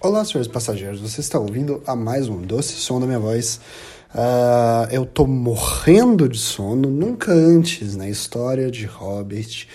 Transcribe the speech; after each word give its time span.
Olá, 0.00 0.24
senhores 0.24 0.46
passageiros. 0.46 1.00
Você 1.00 1.20
está 1.20 1.36
ouvindo 1.36 1.82
a 1.84 1.96
mais 1.96 2.28
um 2.28 2.40
doce 2.40 2.74
som 2.74 3.00
da 3.00 3.06
minha 3.06 3.18
voz. 3.18 3.60
Uh, 4.14 4.86
eu 4.92 5.04
tô 5.04 5.26
morrendo 5.26 6.28
de 6.28 6.38
sono. 6.38 6.88
Nunca 6.88 7.32
antes 7.32 7.96
na 7.96 8.08
história 8.08 8.70
de 8.70 8.86
Hobbit 8.86 9.66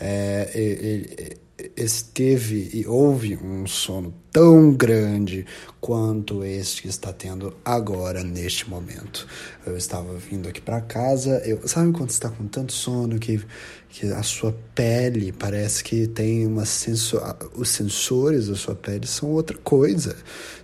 é, 0.00 1.36
esteve 1.76 2.70
e 2.72 2.86
houve 2.86 3.36
um 3.36 3.66
sono 3.66 4.14
tão 4.30 4.72
grande 4.72 5.44
quanto 5.80 6.44
este 6.44 6.82
que 6.82 6.88
está 6.88 7.12
tendo 7.12 7.56
agora 7.64 8.22
neste 8.22 8.68
momento. 8.70 9.26
Eu 9.66 9.76
estava 9.76 10.14
vindo 10.14 10.48
aqui 10.48 10.60
para 10.60 10.80
casa, 10.80 11.42
eu 11.44 11.66
sabe 11.66 11.92
quando 11.92 12.10
está 12.10 12.28
com 12.28 12.46
tanto 12.46 12.72
sono 12.72 13.18
que, 13.18 13.40
que 13.88 14.06
a 14.12 14.22
sua 14.22 14.54
pele 14.74 15.32
parece 15.32 15.82
que 15.82 16.06
tem 16.06 16.46
uma 16.46 16.64
sensor, 16.64 17.36
os 17.56 17.70
sensores 17.70 18.46
da 18.46 18.54
sua 18.54 18.76
pele 18.76 19.06
são 19.06 19.30
outra 19.30 19.58
coisa. 19.58 20.14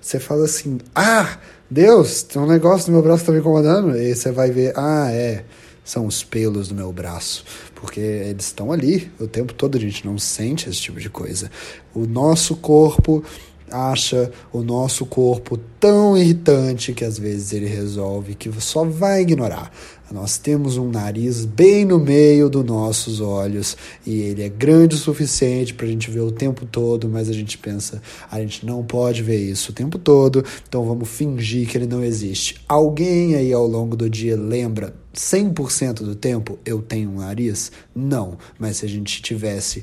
Você 0.01 0.21
fala 0.21 0.45
assim: 0.45 0.79
"Ah, 0.95 1.39
Deus, 1.69 2.23
tem 2.23 2.41
um 2.41 2.47
negócio 2.47 2.89
no 2.89 2.99
meu 2.99 3.03
braço 3.03 3.23
que 3.23 3.27
tá 3.27 3.33
me 3.33 3.41
incomodando". 3.41 3.97
E 3.97 4.15
você 4.15 4.31
vai 4.31 4.51
ver: 4.51 4.73
"Ah, 4.77 5.11
é, 5.11 5.45
são 5.85 6.07
os 6.07 6.25
pelos 6.25 6.69
do 6.69 6.75
meu 6.75 6.93
braço, 6.93 7.45
porque 7.75 8.01
eles 8.01 8.47
estão 8.47 8.73
ali 8.73 9.13
o 9.21 9.29
tempo 9.29 9.53
todo, 9.53 9.77
a 9.77 9.81
gente 9.81 10.07
não 10.07 10.19
sente 10.19 10.69
esse 10.69 10.81
tipo 10.81 10.99
de 10.99 11.11
coisa. 11.11 11.51
O 11.95 12.07
nosso 12.07 12.57
corpo 12.57 13.23
acha 13.71 14.31
o 14.53 14.63
nosso 14.63 15.07
corpo 15.07 15.59
tão 15.81 16.17
irritante 16.17 16.93
que 16.93 17.05
às 17.05 17.19
vezes 17.19 17.53
ele 17.53 17.67
resolve 17.67 18.35
que 18.35 18.51
só 18.61 18.85
vai 18.85 19.23
ignorar. 19.23 19.73
Nós 20.13 20.39
temos 20.39 20.77
um 20.77 20.91
nariz 20.91 21.45
bem 21.45 21.85
no 21.85 21.99
meio 21.99 22.49
dos 22.49 22.65
nossos 22.65 23.21
olhos 23.21 23.77
e 24.07 24.21
ele 24.21 24.43
é 24.43 24.49
grande 24.49 24.95
o 24.95 24.99
suficiente 24.99 25.75
para 25.75 25.87
a 25.87 25.89
gente 25.89 26.11
ver 26.11 26.21
o 26.21 26.31
tempo 26.31 26.67
todo, 26.67 27.09
mas 27.09 27.29
a 27.29 27.33
gente 27.33 27.59
pensa, 27.59 28.01
a 28.31 28.39
gente 28.41 28.65
não 28.65 28.85
pode 28.85 29.23
ver 29.23 29.39
isso 29.39 29.73
o 29.73 29.75
tempo 29.75 29.99
todo, 29.99 30.45
então 30.69 30.85
vamos 30.85 31.09
fingir 31.09 31.67
que 31.69 31.77
ele 31.77 31.87
não 31.87 32.05
existe. 32.05 32.61
Alguém 32.69 33.35
aí 33.35 33.53
ao 33.53 33.67
longo 33.67 33.97
do 33.97 34.09
dia 34.09 34.37
lembra 34.37 34.95
100% 35.15 36.05
do 36.05 36.15
tempo 36.15 36.59
eu 36.65 36.83
tenho 36.83 37.11
um 37.11 37.19
nariz? 37.19 37.73
Não, 37.95 38.37
mas 38.59 38.79
se 38.79 38.85
a 38.85 38.89
gente 38.89 39.23
tivesse 39.23 39.83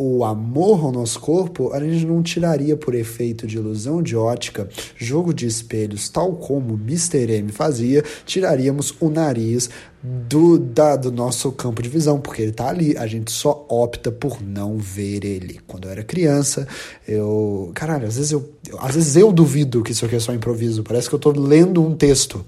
o 0.00 0.24
amor 0.24 0.82
ao 0.82 0.90
nosso 0.90 1.20
corpo, 1.20 1.74
a 1.74 1.80
gente 1.80 2.06
não 2.06 2.22
tiraria 2.22 2.74
por 2.74 2.94
efeito 2.94 3.46
de 3.46 3.58
ilusão 3.58 4.02
de 4.02 4.16
ótica, 4.16 4.66
jogo 4.96 5.34
de 5.34 5.46
espelhos, 5.46 6.08
tal 6.08 6.32
como 6.32 6.72
Mr. 6.72 7.30
M 7.30 7.52
fazia, 7.52 8.02
tiraríamos 8.24 8.94
o 8.98 9.10
nariz 9.10 9.68
do, 10.02 10.58
da, 10.58 10.96
do 10.96 11.12
nosso 11.12 11.52
campo 11.52 11.82
de 11.82 11.90
visão, 11.90 12.18
porque 12.18 12.40
ele 12.40 12.50
está 12.50 12.70
ali, 12.70 12.96
a 12.96 13.06
gente 13.06 13.30
só 13.30 13.66
opta 13.68 14.10
por 14.10 14.42
não 14.42 14.78
ver 14.78 15.22
ele. 15.22 15.60
Quando 15.66 15.84
eu 15.84 15.90
era 15.90 16.02
criança, 16.02 16.66
eu. 17.06 17.70
Caralho, 17.74 18.06
às 18.06 18.16
vezes 18.16 18.32
eu, 18.32 18.50
às 18.78 18.94
vezes 18.94 19.16
eu 19.16 19.30
duvido 19.30 19.82
que 19.82 19.92
isso 19.92 20.06
aqui 20.06 20.16
é 20.16 20.20
só 20.20 20.32
improviso, 20.32 20.82
parece 20.82 21.10
que 21.10 21.14
eu 21.14 21.18
estou 21.18 21.38
lendo 21.38 21.84
um 21.84 21.94
texto. 21.94 22.42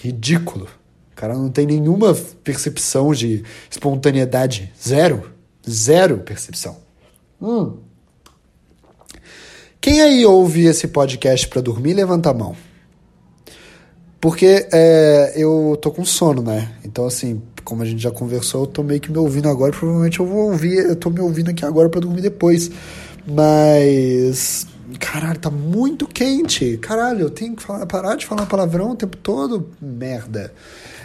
Ridículo. 0.00 0.66
O 1.12 1.14
cara 1.14 1.34
não 1.34 1.48
tem 1.48 1.64
nenhuma 1.64 2.12
percepção 2.42 3.12
de 3.12 3.44
espontaneidade. 3.70 4.72
Zero. 4.82 5.30
Zero 5.68 6.18
percepção. 6.18 6.76
Hum. 7.40 7.76
Quem 9.80 10.00
aí 10.00 10.24
ouve 10.24 10.66
esse 10.66 10.88
podcast 10.88 11.48
para 11.48 11.60
dormir, 11.60 11.94
levanta 11.94 12.30
a 12.30 12.34
mão. 12.34 12.56
Porque 14.20 14.68
é, 14.72 15.32
eu 15.34 15.76
tô 15.82 15.90
com 15.90 16.04
sono, 16.04 16.40
né? 16.42 16.72
Então, 16.84 17.04
assim, 17.04 17.42
como 17.64 17.82
a 17.82 17.84
gente 17.84 18.00
já 18.00 18.10
conversou, 18.12 18.62
eu 18.62 18.66
tô 18.68 18.82
meio 18.84 19.00
que 19.00 19.10
me 19.10 19.18
ouvindo 19.18 19.48
agora. 19.48 19.72
Provavelmente 19.72 20.20
eu 20.20 20.26
vou 20.26 20.50
ouvir, 20.50 20.76
eu 20.76 20.94
tô 20.94 21.10
me 21.10 21.20
ouvindo 21.20 21.50
aqui 21.50 21.64
agora 21.64 21.88
para 21.88 22.00
dormir 22.00 22.20
depois. 22.20 22.70
Mas. 23.26 24.68
Caralho, 25.00 25.40
tá 25.40 25.50
muito 25.50 26.06
quente. 26.06 26.76
Caralho, 26.76 27.22
eu 27.22 27.30
tenho 27.30 27.56
que 27.56 27.62
falar, 27.62 27.84
parar 27.86 28.14
de 28.14 28.24
falar 28.24 28.46
palavrão 28.46 28.90
o 28.90 28.96
tempo 28.96 29.16
todo. 29.16 29.70
Merda. 29.80 30.52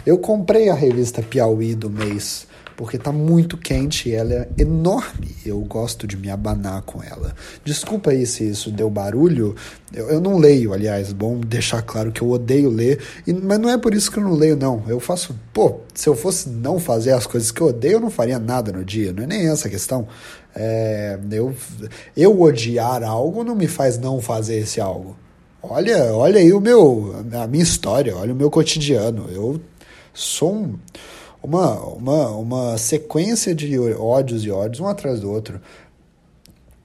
Eu 0.06 0.18
comprei 0.18 0.68
a 0.68 0.74
revista 0.74 1.20
Piauí 1.20 1.74
do 1.74 1.90
mês 1.90 2.46
porque 2.78 2.96
tá 2.96 3.10
muito 3.10 3.56
quente 3.56 4.08
e 4.08 4.14
ela 4.14 4.32
é 4.32 4.48
enorme. 4.56 5.34
Eu 5.44 5.58
gosto 5.62 6.06
de 6.06 6.16
me 6.16 6.30
abanar 6.30 6.80
com 6.82 7.02
ela. 7.02 7.34
Desculpa 7.64 8.12
aí 8.12 8.24
se 8.24 8.48
isso 8.48 8.70
deu 8.70 8.88
barulho. 8.88 9.56
Eu, 9.92 10.08
eu 10.10 10.20
não 10.20 10.38
leio, 10.38 10.72
aliás, 10.72 11.12
bom 11.12 11.40
deixar 11.40 11.82
claro 11.82 12.12
que 12.12 12.22
eu 12.22 12.30
odeio 12.30 12.70
ler, 12.70 13.00
e, 13.26 13.32
mas 13.32 13.58
não 13.58 13.68
é 13.68 13.76
por 13.76 13.92
isso 13.94 14.12
que 14.12 14.20
eu 14.20 14.22
não 14.22 14.32
leio, 14.32 14.56
não. 14.56 14.84
Eu 14.86 15.00
faço, 15.00 15.34
pô, 15.52 15.80
se 15.92 16.08
eu 16.08 16.14
fosse 16.14 16.48
não 16.48 16.78
fazer 16.78 17.10
as 17.10 17.26
coisas 17.26 17.50
que 17.50 17.60
eu 17.60 17.66
odeio, 17.66 17.94
eu 17.94 18.00
não 18.00 18.10
faria 18.10 18.38
nada 18.38 18.70
no 18.70 18.84
dia. 18.84 19.12
Não 19.12 19.24
é 19.24 19.26
nem 19.26 19.48
essa 19.48 19.66
a 19.66 19.70
questão. 19.72 20.06
É, 20.54 21.18
eu, 21.32 21.52
eu 22.16 22.40
odiar 22.40 23.02
algo 23.02 23.42
não 23.42 23.56
me 23.56 23.66
faz 23.66 23.98
não 23.98 24.20
fazer 24.20 24.56
esse 24.58 24.80
algo. 24.80 25.16
Olha, 25.60 26.14
olha 26.14 26.38
aí 26.38 26.52
o 26.52 26.60
meu, 26.60 27.24
a 27.32 27.48
minha 27.48 27.64
história, 27.64 28.16
olha 28.16 28.32
o 28.32 28.36
meu 28.36 28.48
cotidiano. 28.48 29.28
Eu 29.32 29.60
sou 30.14 30.54
um 30.54 30.78
uma, 31.48 31.80
uma, 31.80 32.28
uma 32.30 32.78
sequência 32.78 33.54
de 33.54 33.78
ódios 33.78 34.44
e 34.44 34.50
ódios, 34.50 34.80
um 34.80 34.86
atrás 34.86 35.20
do 35.20 35.30
outro. 35.30 35.60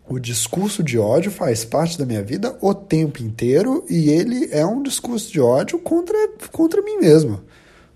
O 0.07 0.17
discurso 0.19 0.81
de 0.81 0.97
ódio 0.97 1.31
faz 1.31 1.65
parte 1.65 1.97
da 1.97 2.05
minha 2.05 2.23
vida 2.23 2.57
o 2.61 2.73
tempo 2.73 3.21
inteiro 3.21 3.83
e 3.89 4.09
ele 4.09 4.49
é 4.51 4.65
um 4.65 4.81
discurso 4.81 5.31
de 5.31 5.39
ódio 5.39 5.79
contra, 5.79 6.17
contra 6.51 6.81
mim 6.81 6.97
mesmo, 6.97 7.41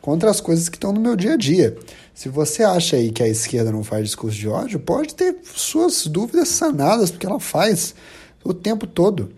contra 0.01 0.29
as 0.29 0.41
coisas 0.41 0.67
que 0.67 0.75
estão 0.75 0.91
no 0.91 0.99
meu 0.99 1.15
dia 1.15 1.33
a 1.33 1.37
dia. 1.37 1.77
Se 2.13 2.27
você 2.27 2.63
acha 2.63 2.97
aí 2.97 3.11
que 3.11 3.23
a 3.23 3.27
esquerda 3.27 3.71
não 3.71 3.83
faz 3.83 4.03
discurso 4.03 4.37
de 4.37 4.47
ódio, 4.47 4.79
pode 4.79 5.15
ter 5.15 5.37
suas 5.43 6.05
dúvidas 6.05 6.49
sanadas, 6.49 7.11
porque 7.11 7.25
ela 7.25 7.39
faz 7.39 7.95
o 8.43 8.53
tempo 8.53 8.87
todo. 8.87 9.29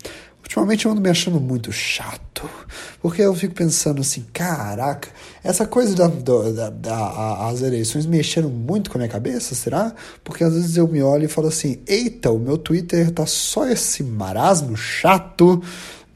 Ultimamente 0.50 0.88
eu 0.88 0.92
ando 0.92 1.00
me 1.00 1.12
achando 1.12 1.40
muito 1.40 1.72
chato, 1.72 2.50
porque 3.04 3.22
eu 3.22 3.36
fico 3.36 3.54
pensando 3.54 4.02
assim, 4.02 4.26
caraca, 4.34 5.08
essa 5.44 5.64
coisa 5.68 5.96
da, 5.96 6.08
da, 6.08 6.72
da, 6.72 7.48
as 7.50 7.62
eleições 7.62 8.08
mexeram 8.08 8.50
muito 8.50 8.90
com 8.90 8.98
a 8.98 9.02
minha 9.02 9.12
cabeça, 9.12 9.54
será? 9.54 9.94
Porque 10.24 10.44
às 10.44 10.56
vezes 10.56 10.76
eu 10.76 10.88
me 10.88 11.04
olho 11.04 11.26
e 11.26 11.28
falo 11.28 11.50
assim, 11.50 11.80
eita, 11.86 12.32
o 12.32 12.40
meu 12.40 12.58
Twitter 12.58 13.12
tá 13.12 13.28
só 13.28 13.68
esse 13.68 14.02
marasmo 14.02 14.76
chato 14.76 15.62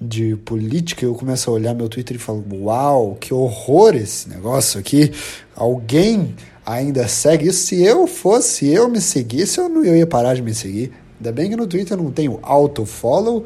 de 0.02 0.36
política, 0.38 1.06
eu 1.06 1.14
começo 1.14 1.52
a 1.52 1.54
olhar 1.54 1.76
meu 1.76 1.88
Twitter 1.88 2.16
e 2.18 2.20
falo, 2.20 2.44
uau, 2.64 3.16
que 3.22 3.36
horror 3.36 3.96
esse 3.96 4.28
negócio 4.28 4.80
aqui, 4.80 5.12
alguém 5.56 6.34
ainda 6.66 7.08
segue 7.08 7.50
isso, 7.50 7.68
se 7.68 7.84
eu 7.84 8.08
fosse, 8.08 8.68
eu 8.68 8.90
me 8.90 9.00
seguisse, 9.00 9.60
eu 9.60 9.70
não 9.70 9.86
eu 9.86 9.96
ia 9.96 10.08
parar 10.08 10.34
de 10.34 10.42
me 10.42 10.56
seguir, 10.56 10.92
ainda 11.20 11.32
bem 11.32 11.52
que 11.52 11.56
no 11.56 11.68
Twitter 11.68 11.96
eu 11.96 12.04
não 12.04 12.12
tenho 12.12 12.40
auto-follow, 12.42 13.46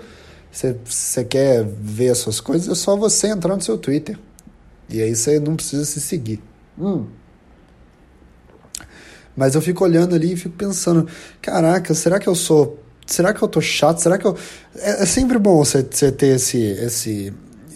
você 0.51 1.23
quer 1.23 1.63
ver 1.63 2.09
as 2.09 2.17
suas 2.19 2.39
coisas, 2.39 2.67
é 2.67 2.75
só 2.75 2.95
você 2.95 3.27
entrar 3.27 3.55
no 3.55 3.61
seu 3.61 3.77
Twitter. 3.77 4.17
E 4.89 5.01
aí 5.01 5.15
você 5.15 5.39
não 5.39 5.55
precisa 5.55 5.85
se 5.85 5.99
seguir. 5.99 6.41
Hum. 6.79 7.05
Mas 9.35 9.53
eu 9.53 9.61
fico 9.61 9.83
olhando 9.83 10.15
ali 10.15 10.33
e 10.33 10.37
fico 10.37 10.55
pensando, 10.55 11.07
caraca, 11.41 11.93
será 11.93 12.19
que 12.19 12.27
eu 12.27 12.33
sou. 12.33 12.79
Será 13.05 13.33
que 13.33 13.41
eu 13.41 13.47
tô 13.47 13.61
chato? 13.61 13.99
Será 13.99 14.17
que 14.17 14.25
eu. 14.25 14.35
É, 14.75 15.03
é 15.03 15.05
sempre 15.05 15.37
bom 15.37 15.57
você, 15.57 15.83
você 15.83 16.11
ter 16.11 16.35
esse, 16.35 16.57
esse, 16.57 17.33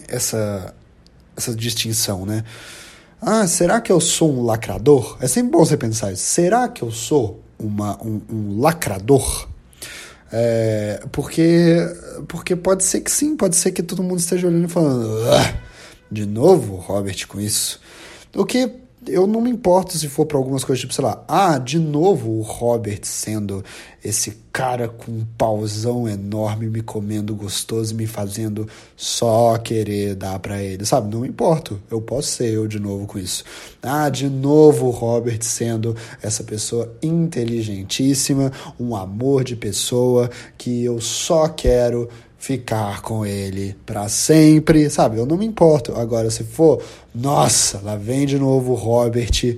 essa, 0.08 0.74
essa 1.36 1.54
distinção, 1.54 2.26
né? 2.26 2.44
Ah, 3.20 3.46
será 3.46 3.80
que 3.80 3.92
eu 3.92 4.00
sou 4.00 4.32
um 4.32 4.42
lacrador? 4.42 5.16
É 5.20 5.28
sempre 5.28 5.52
bom 5.52 5.64
você 5.64 5.76
pensar 5.76 6.12
isso. 6.12 6.24
Será 6.24 6.68
que 6.68 6.82
eu 6.82 6.90
sou 6.90 7.40
uma, 7.56 7.96
um, 8.04 8.20
um 8.28 8.60
lacrador? 8.60 9.48
É, 10.32 11.02
porque, 11.12 11.76
porque 12.26 12.56
pode 12.56 12.84
ser 12.84 13.02
que 13.02 13.10
sim, 13.10 13.36
pode 13.36 13.54
ser 13.54 13.70
que 13.72 13.82
todo 13.82 14.02
mundo 14.02 14.18
esteja 14.18 14.48
olhando 14.48 14.64
e 14.64 14.70
falando, 14.70 15.18
de 16.10 16.24
novo, 16.24 16.76
Robert, 16.76 17.26
com 17.28 17.38
isso. 17.38 17.78
O 18.34 18.46
que 18.46 18.81
eu 19.06 19.26
não 19.26 19.40
me 19.40 19.50
importo 19.50 19.96
se 19.96 20.08
for 20.08 20.26
para 20.26 20.38
algumas 20.38 20.64
coisas, 20.64 20.80
tipo, 20.80 20.94
sei 20.94 21.04
lá, 21.04 21.24
ah, 21.26 21.58
de 21.58 21.78
novo 21.78 22.30
o 22.30 22.42
Robert 22.42 23.00
sendo 23.02 23.64
esse 24.04 24.38
cara 24.52 24.88
com 24.88 25.10
um 25.10 25.26
pauzão 25.36 26.08
enorme 26.08 26.68
me 26.68 26.82
comendo 26.82 27.34
gostoso, 27.34 27.94
me 27.94 28.06
fazendo 28.06 28.68
só 28.96 29.56
querer 29.58 30.14
dar 30.14 30.38
para 30.38 30.62
ele, 30.62 30.84
sabe? 30.84 31.12
Não 31.12 31.22
me 31.22 31.28
importo, 31.28 31.80
eu 31.90 32.00
posso 32.00 32.28
ser 32.28 32.52
eu 32.52 32.66
de 32.66 32.78
novo 32.78 33.06
com 33.06 33.18
isso. 33.18 33.44
Ah, 33.82 34.08
de 34.08 34.28
novo 34.28 34.86
o 34.86 34.90
Robert 34.90 35.42
sendo 35.42 35.96
essa 36.20 36.44
pessoa 36.44 36.92
inteligentíssima, 37.02 38.52
um 38.78 38.94
amor 38.94 39.44
de 39.44 39.56
pessoa 39.56 40.30
que 40.56 40.84
eu 40.84 41.00
só 41.00 41.48
quero 41.48 42.08
ficar 42.42 43.02
com 43.02 43.24
ele 43.24 43.76
para 43.86 44.08
sempre, 44.08 44.90
sabe? 44.90 45.16
Eu 45.16 45.24
não 45.24 45.36
me 45.36 45.46
importo. 45.46 45.94
Agora, 45.94 46.28
se 46.28 46.42
for, 46.42 46.82
nossa, 47.14 47.80
lá 47.84 47.94
vem 47.94 48.26
de 48.26 48.36
novo 48.36 48.72
o 48.72 48.74
Robert 48.74 49.56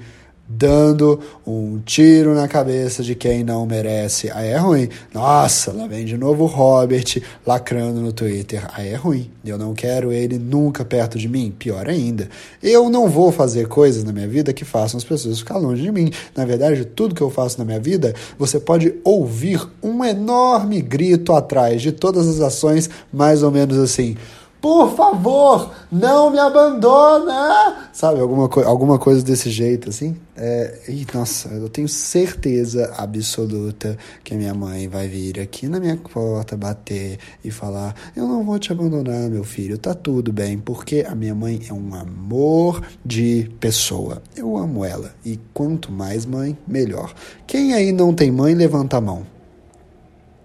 dando 0.49 1.19
um 1.47 1.79
tiro 1.85 2.35
na 2.35 2.47
cabeça 2.47 3.03
de 3.03 3.15
quem 3.15 3.43
não 3.43 3.65
merece. 3.67 4.31
Aí 4.31 4.49
é 4.49 4.57
ruim. 4.57 4.89
Nossa, 5.13 5.73
lá 5.73 5.87
vem 5.87 6.05
de 6.05 6.17
novo 6.17 6.45
o 6.45 6.47
Robert 6.47 7.23
lacrando 7.47 8.01
no 8.01 8.13
Twitter. 8.13 8.67
Aí 8.75 8.91
é 8.91 8.95
ruim. 8.95 9.31
Eu 9.45 9.57
não 9.57 9.75
quero 9.75 10.13
ele 10.13 10.39
nunca 10.39 10.85
perto 10.85 11.19
de 11.19 11.29
mim. 11.29 11.55
Pior 11.59 11.89
ainda, 11.89 12.29
eu 12.63 12.91
não 12.91 13.09
vou 13.09 13.33
fazer 13.33 13.69
coisas 13.69 14.05
na 14.05 14.13
minha 14.13 14.29
vida 14.29 14.53
que 14.53 14.65
façam 14.65 14.99
as 14.99 15.05
pessoas 15.05 15.39
ficar 15.39 15.57
longe 15.57 15.83
de 15.83 15.91
mim. 15.91 16.11
Na 16.37 16.45
verdade, 16.45 16.85
tudo 16.85 17.15
que 17.15 17.23
eu 17.23 17.31
faço 17.31 17.59
na 17.59 17.65
minha 17.65 17.81
vida, 17.81 18.15
você 18.39 18.61
pode 18.61 18.95
ouvir 19.03 19.67
um 19.83 20.05
enorme 20.05 20.81
grito 20.81 21.33
atrás 21.33 21.81
de 21.81 21.93
todas 21.93 22.29
as 22.29 22.41
ações, 22.41 22.91
mais 23.13 23.43
ou 23.43 23.51
menos 23.51 23.79
assim. 23.79 24.17
Por 24.65 24.97
favor, 24.97 25.75
não 25.93 26.31
me 26.31 26.39
abandona! 26.39 27.91
Sabe, 27.93 28.19
alguma, 28.19 28.49
co 28.49 28.61
alguma 28.61 28.99
coisa 28.99 29.23
desse 29.23 29.51
jeito, 29.51 29.91
assim. 29.91 30.17
É, 30.35 30.85
e, 30.89 31.07
nossa, 31.13 31.51
eu 31.51 31.69
tenho 31.69 31.87
certeza 31.87 32.91
absoluta 32.97 33.99
que 34.25 34.33
a 34.33 34.39
minha 34.39 34.55
mãe 34.55 34.89
vai 34.89 35.07
vir 35.07 35.39
aqui 35.39 35.69
na 35.69 35.79
minha 35.79 35.99
porta, 35.99 36.57
bater 36.57 37.19
e 37.45 37.51
falar: 37.51 37.95
Eu 38.17 38.27
não 38.27 38.43
vou 38.43 38.59
te 38.59 38.73
abandonar, 38.73 39.29
meu 39.29 39.45
filho, 39.45 39.77
tá 39.77 39.93
tudo 39.93 40.33
bem, 40.33 40.57
porque 40.57 41.05
a 41.07 41.15
minha 41.15 41.35
mãe 41.35 41.61
é 41.69 41.73
um 41.75 41.95
amor 41.95 42.81
de 43.05 43.51
pessoa. 43.61 44.23
Eu 44.35 44.57
amo 44.57 44.83
ela. 44.83 45.15
E 45.27 45.39
quanto 45.53 45.93
mais 45.93 46.25
mãe, 46.25 46.57
melhor. 46.67 47.13
Quem 47.47 47.75
aí 47.75 47.93
não 47.93 48.15
tem 48.15 48.31
mãe, 48.31 48.55
levanta 48.55 48.97
a 48.97 49.01
mão. 49.03 49.27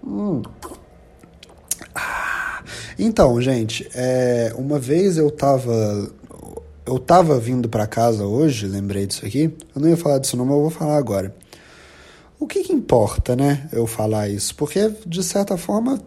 Hum. 0.06 0.42
Então, 3.02 3.40
gente, 3.40 3.88
é, 3.94 4.52
uma 4.58 4.78
vez 4.78 5.16
eu 5.16 5.30
tava. 5.30 6.12
Eu 6.84 6.98
tava 6.98 7.38
vindo 7.40 7.66
para 7.66 7.86
casa 7.86 8.26
hoje, 8.26 8.66
lembrei 8.66 9.06
disso 9.06 9.24
aqui. 9.24 9.54
Eu 9.74 9.80
não 9.80 9.88
ia 9.88 9.96
falar 9.96 10.18
disso, 10.18 10.36
não, 10.36 10.44
mas 10.44 10.54
eu 10.54 10.60
vou 10.60 10.70
falar 10.70 10.98
agora. 10.98 11.34
O 12.38 12.46
que, 12.46 12.62
que 12.62 12.74
importa, 12.74 13.34
né, 13.34 13.68
eu 13.72 13.86
falar 13.86 14.28
isso? 14.28 14.54
Porque, 14.54 14.92
de 15.06 15.22
certa 15.22 15.56
forma, 15.56 15.98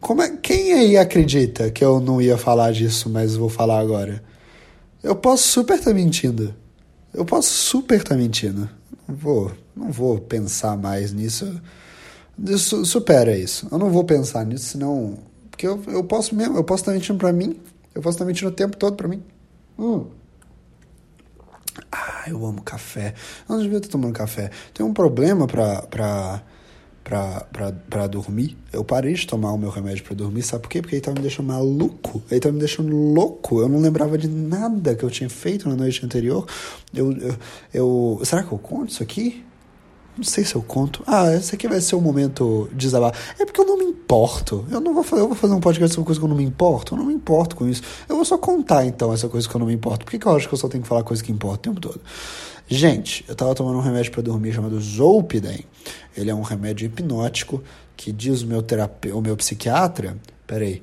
como 0.00 0.20
é, 0.20 0.36
quem 0.36 0.74
aí 0.74 0.98
acredita 0.98 1.70
que 1.70 1.82
eu 1.82 1.98
não 1.98 2.20
ia 2.20 2.36
falar 2.36 2.72
disso, 2.72 3.08
mas 3.08 3.34
vou 3.34 3.48
falar 3.48 3.78
agora? 3.78 4.22
Eu 5.02 5.16
posso 5.16 5.48
super 5.48 5.78
estar 5.78 5.92
tá 5.92 5.94
mentindo. 5.94 6.54
Eu 7.14 7.24
posso 7.24 7.48
super 7.48 7.96
estar 7.96 8.10
tá 8.10 8.16
mentindo. 8.16 8.68
Não 9.06 9.16
vou, 9.16 9.52
não 9.74 9.90
vou 9.90 10.18
pensar 10.18 10.76
mais 10.76 11.10
nisso. 11.10 11.58
Isso, 12.46 12.84
supera 12.84 13.34
isso. 13.34 13.66
Eu 13.72 13.78
não 13.78 13.90
vou 13.90 14.04
pensar 14.04 14.44
nisso, 14.44 14.64
senão 14.66 15.27
porque 15.58 15.66
eu, 15.66 15.82
eu 15.92 16.04
posso 16.04 16.36
mesmo, 16.36 16.56
eu 16.56 16.62
posso 16.62 16.82
estar 16.82 16.92
mentindo 16.92 17.18
pra 17.18 17.32
mim. 17.32 17.58
Eu 17.92 18.00
posso 18.00 18.14
estar 18.14 18.24
mentindo 18.24 18.48
o 18.48 18.54
tempo 18.54 18.76
todo 18.76 18.94
pra 18.94 19.08
mim. 19.08 19.20
Hum. 19.76 20.06
Ah, 21.90 22.22
eu 22.28 22.46
amo 22.46 22.62
café. 22.62 23.12
Eu 23.48 23.56
não 23.56 23.62
devia 23.62 23.78
estar 23.78 23.90
tomando 23.90 24.12
café. 24.12 24.52
Tem 24.72 24.86
um 24.86 24.94
problema 24.94 25.48
pra, 25.48 25.82
pra, 25.82 26.44
pra, 27.02 27.40
pra, 27.52 27.72
pra 27.72 28.06
dormir. 28.06 28.56
Eu 28.72 28.84
parei 28.84 29.14
de 29.14 29.26
tomar 29.26 29.50
o 29.50 29.58
meu 29.58 29.68
remédio 29.68 30.04
pra 30.04 30.14
dormir. 30.14 30.42
Sabe 30.42 30.62
por 30.62 30.68
quê? 30.68 30.80
Porque 30.80 30.94
ele 30.94 31.02
tava 31.02 31.16
me 31.16 31.22
deixando 31.22 31.46
maluco. 31.46 32.22
Ele 32.30 32.38
tava 32.38 32.52
me 32.52 32.60
deixando 32.60 32.94
louco. 32.94 33.60
Eu 33.60 33.68
não 33.68 33.80
lembrava 33.80 34.16
de 34.16 34.28
nada 34.28 34.94
que 34.94 35.02
eu 35.02 35.10
tinha 35.10 35.28
feito 35.28 35.68
na 35.68 35.74
noite 35.74 36.06
anterior. 36.06 36.46
Eu, 36.94 37.10
eu, 37.14 37.36
eu 37.74 38.20
será 38.22 38.44
que 38.44 38.52
eu 38.52 38.58
conto 38.58 38.90
isso 38.90 39.02
aqui? 39.02 39.44
Não 40.18 40.24
sei 40.24 40.44
se 40.44 40.56
eu 40.56 40.62
conto. 40.62 41.04
Ah, 41.06 41.32
esse 41.32 41.54
aqui 41.54 41.68
vai 41.68 41.80
ser 41.80 41.94
o 41.94 42.00
momento 42.00 42.68
de 42.72 42.86
desabar. 42.86 43.14
É 43.38 43.44
porque 43.44 43.60
eu 43.60 43.64
não 43.64 43.78
me 43.78 43.84
importo. 43.84 44.66
Eu 44.68 44.80
não 44.80 44.92
vou 44.92 45.04
fazer, 45.04 45.22
eu 45.22 45.28
vou 45.28 45.36
fazer 45.36 45.54
um 45.54 45.60
podcast 45.60 45.94
sobre 45.94 46.06
coisa 46.06 46.20
que 46.20 46.24
eu 46.24 46.28
não 46.28 46.36
me 46.36 46.42
importo. 46.42 46.94
Eu 46.94 46.98
não 46.98 47.06
me 47.06 47.14
importo 47.14 47.54
com 47.54 47.68
isso. 47.68 47.82
Eu 48.08 48.16
vou 48.16 48.24
só 48.24 48.36
contar 48.36 48.84
então 48.84 49.12
essa 49.12 49.28
coisa 49.28 49.48
que 49.48 49.54
eu 49.54 49.60
não 49.60 49.68
me 49.68 49.74
importo. 49.74 50.04
Por 50.04 50.10
que, 50.10 50.18
que 50.18 50.26
eu 50.26 50.34
acho 50.34 50.48
que 50.48 50.54
eu 50.54 50.58
só 50.58 50.68
tenho 50.68 50.82
que 50.82 50.88
falar 50.88 51.04
coisa 51.04 51.22
que 51.22 51.30
importa 51.30 51.70
o 51.70 51.72
tempo 51.72 51.80
todo? 51.80 52.00
Gente, 52.66 53.24
eu 53.28 53.36
tava 53.36 53.54
tomando 53.54 53.78
um 53.78 53.80
remédio 53.80 54.10
para 54.10 54.22
dormir 54.22 54.52
chamado 54.52 54.80
Zolpidem. 54.80 55.64
Ele 56.16 56.30
é 56.30 56.34
um 56.34 56.42
remédio 56.42 56.86
hipnótico 56.86 57.62
que 57.96 58.10
diz 58.10 58.42
o 58.42 58.46
meu 58.48 58.60
terapeuta, 58.60 59.16
o 59.16 59.22
meu 59.22 59.36
psiquiatra. 59.36 60.18
Peraí. 60.48 60.82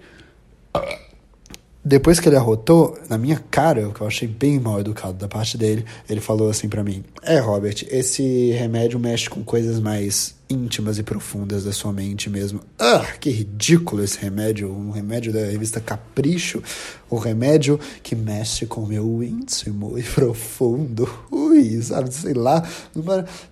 Depois 1.88 2.20
que 2.20 2.28
ele 2.28 2.36
arrotou, 2.36 2.98
na 3.08 3.16
minha 3.16 3.38
cara, 3.52 3.88
o 3.88 3.94
que 3.94 4.02
eu 4.02 4.08
achei 4.08 4.28
bem 4.28 4.60
mal 4.60 4.80
educado 4.80 5.14
da 5.14 5.28
parte 5.28 5.56
dele, 5.56 5.86
ele 6.10 6.20
falou 6.20 6.50
assim 6.50 6.68
para 6.68 6.84
mim: 6.84 7.04
É, 7.22 7.38
Robert, 7.38 7.86
esse 7.92 8.50
remédio 8.54 9.00
mexe 9.00 9.30
com 9.30 9.44
coisas 9.44 9.80
mais 9.80 10.34
íntimas 10.50 10.98
e 10.98 11.04
profundas 11.04 11.64
da 11.64 11.72
sua 11.72 11.94
mente 11.94 12.28
mesmo. 12.28 12.60
Ah, 12.80 13.06
que 13.20 13.30
ridículo 13.30 14.04
esse 14.04 14.18
remédio, 14.18 14.74
um 14.74 14.90
remédio 14.90 15.32
da 15.32 15.42
revista 15.42 15.80
Capricho, 15.80 16.64
o 17.08 17.18
um 17.18 17.20
remédio 17.20 17.80
que 18.02 18.16
mexe 18.16 18.66
com 18.66 18.82
o 18.82 18.88
meu 18.88 19.22
íntimo 19.22 19.96
e 20.00 20.02
profundo. 20.10 21.08
Ui, 21.30 21.80
sabe, 21.84 22.12
sei 22.12 22.34
lá. 22.34 22.68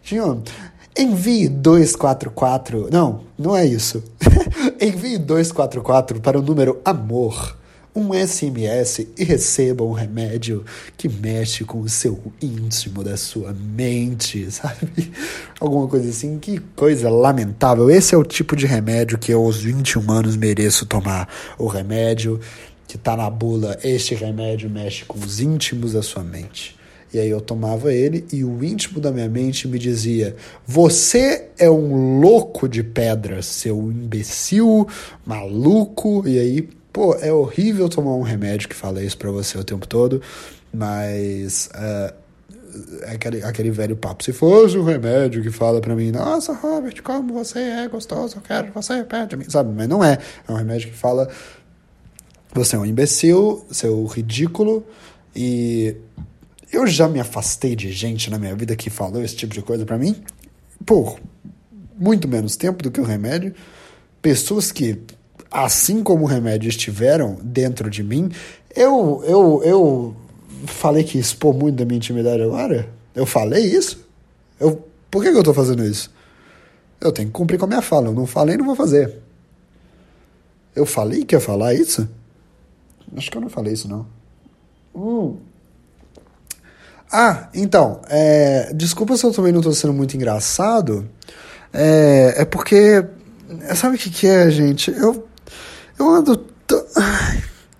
Tinha. 0.01 0.41
Envie 0.97 1.49
244. 1.49 2.89
Não, 2.91 3.21
não 3.37 3.55
é 3.55 3.63
isso. 3.63 4.03
Envie 4.81 5.19
244 5.19 6.19
para 6.19 6.39
o 6.39 6.41
número 6.41 6.81
amor 6.83 7.61
um 7.95 8.13
SMS 8.13 9.07
e 9.17 9.23
receba 9.23 9.83
um 9.83 9.91
remédio 9.91 10.65
que 10.97 11.07
mexe 11.07 11.63
com 11.63 11.79
o 11.79 11.89
seu 11.89 12.19
íntimo 12.41 13.03
da 13.03 13.15
sua 13.15 13.53
mente, 13.53 14.49
sabe? 14.51 15.11
Alguma 15.59 15.87
coisa 15.87 16.09
assim, 16.09 16.39
que 16.39 16.59
coisa 16.75 17.09
lamentável. 17.09 17.89
Esse 17.89 18.15
é 18.15 18.17
o 18.17 18.23
tipo 18.23 18.55
de 18.55 18.65
remédio 18.65 19.17
que 19.17 19.31
eu 19.31 19.43
aos 19.43 19.57
21 19.57 20.11
anos 20.11 20.35
mereço 20.35 20.85
tomar. 20.85 21.29
O 21.57 21.67
remédio 21.67 22.39
que 22.87 22.97
tá 22.97 23.15
na 23.15 23.29
bula, 23.29 23.77
este 23.83 24.13
remédio 24.15 24.69
mexe 24.69 25.05
com 25.05 25.17
os 25.17 25.39
íntimos 25.39 25.93
da 25.93 26.01
sua 26.01 26.23
mente. 26.23 26.75
E 27.13 27.19
aí 27.19 27.29
eu 27.29 27.39
tomava 27.39 27.93
ele 27.93 28.25
e 28.33 28.43
o 28.43 28.63
íntimo 28.63 28.99
da 28.99 29.11
minha 29.11 29.29
mente 29.29 29.67
me 29.67 29.77
dizia: 29.77 30.35
Você 30.65 31.49
é 31.59 31.69
um 31.69 32.19
louco 32.19 32.67
de 32.67 32.81
pedra, 32.81 33.43
seu 33.43 33.91
imbecil, 33.91 34.87
maluco. 35.23 36.23
E 36.27 36.39
aí 36.39 36.69
Pô, 36.93 37.15
é 37.15 37.33
horrível 37.33 37.89
tomar 37.89 38.11
um 38.11 38.21
remédio 38.21 38.69
que 38.69 38.75
fala 38.75 39.03
isso 39.03 39.17
pra 39.17 39.31
você 39.31 39.57
o 39.57 39.63
tempo 39.63 39.87
todo, 39.87 40.21
mas 40.71 41.67
uh, 41.73 42.13
aquele, 43.07 43.43
aquele 43.43 43.71
velho 43.71 43.95
papo. 43.95 44.23
Se 44.23 44.31
fosse 44.31 44.77
um 44.77 44.83
remédio 44.83 45.41
que 45.41 45.49
fala 45.49 45.81
pra 45.81 45.95
mim, 45.95 46.11
nossa, 46.11 46.53
Robert, 46.53 47.01
como 47.01 47.33
você 47.33 47.59
é 47.59 47.87
gostoso, 47.87 48.37
eu 48.37 48.41
quero 48.41 48.71
você 48.71 49.03
perto 49.03 49.31
de 49.31 49.37
mim, 49.37 49.45
sabe? 49.49 49.73
Mas 49.75 49.87
não 49.87 50.03
é. 50.03 50.19
É 50.47 50.51
um 50.51 50.55
remédio 50.55 50.89
que 50.89 50.95
fala, 50.95 51.27
você 52.53 52.75
é 52.75 52.79
um 52.79 52.85
imbecil, 52.85 53.65
seu 53.71 54.07
é 54.07 54.15
ridículo, 54.15 54.85
e 55.35 55.97
eu 56.71 56.85
já 56.85 57.09
me 57.09 57.19
afastei 57.19 57.75
de 57.75 57.91
gente 57.91 58.29
na 58.29 58.37
minha 58.37 58.55
vida 58.55 58.75
que 58.75 58.91
falou 58.91 59.23
esse 59.23 59.35
tipo 59.35 59.55
de 59.55 59.63
coisa 59.63 59.83
pra 59.83 59.97
mim 59.97 60.23
por 60.85 61.19
muito 61.97 62.27
menos 62.27 62.55
tempo 62.55 62.83
do 62.83 62.91
que 62.91 63.01
o 63.01 63.03
remédio. 63.03 63.53
Pessoas 64.21 64.71
que 64.71 65.01
assim 65.53 66.01
como 66.01 66.23
o 66.23 66.27
remédio 66.27 66.67
estiveram 66.67 67.37
dentro 67.43 67.87
de 67.89 68.01
mim, 68.01 68.31
eu, 68.75 69.23
eu, 69.25 69.61
eu 69.63 70.15
falei 70.65 71.03
que 71.03 71.19
expor 71.19 71.53
muito 71.53 71.75
da 71.75 71.85
minha 71.85 71.97
intimidade 71.97 72.41
agora? 72.41 72.89
Eu 73.13 73.25
falei 73.27 73.63
isso? 73.63 74.03
Eu, 74.59 74.83
por 75.11 75.21
que, 75.23 75.29
que 75.29 75.35
eu 75.35 75.41
estou 75.41 75.53
fazendo 75.53 75.85
isso? 75.85 76.11
Eu 76.99 77.11
tenho 77.11 77.27
que 77.27 77.33
cumprir 77.33 77.59
com 77.59 77.65
a 77.65 77.67
minha 77.67 77.81
fala. 77.83 78.07
Eu 78.07 78.13
não 78.13 78.25
falei, 78.25 78.57
não 78.57 78.65
vou 78.65 78.75
fazer. 78.75 79.19
Eu 80.75 80.87
falei 80.87 81.23
que 81.23 81.35
ia 81.35 81.39
falar 81.39 81.75
isso? 81.75 82.09
Acho 83.15 83.29
que 83.29 83.37
eu 83.37 83.41
não 83.41 83.49
falei 83.49 83.73
isso, 83.73 83.87
não. 83.87 84.07
Hum. 84.95 85.37
Ah, 87.11 87.49
então, 87.53 88.01
é, 88.09 88.73
desculpa 88.73 89.15
se 89.15 89.23
eu 89.23 89.31
também 89.31 89.51
não 89.51 89.59
estou 89.59 89.73
sendo 89.73 89.93
muito 89.93 90.15
engraçado. 90.15 91.07
É, 91.71 92.33
é 92.37 92.45
porque. 92.45 93.05
Sabe 93.75 93.97
o 93.97 93.99
que, 93.99 94.09
que 94.09 94.25
é, 94.25 94.49
gente? 94.49 94.89
Eu 94.89 95.27
eu 96.03 96.15
ando 96.15 96.37
tão. 96.37 96.85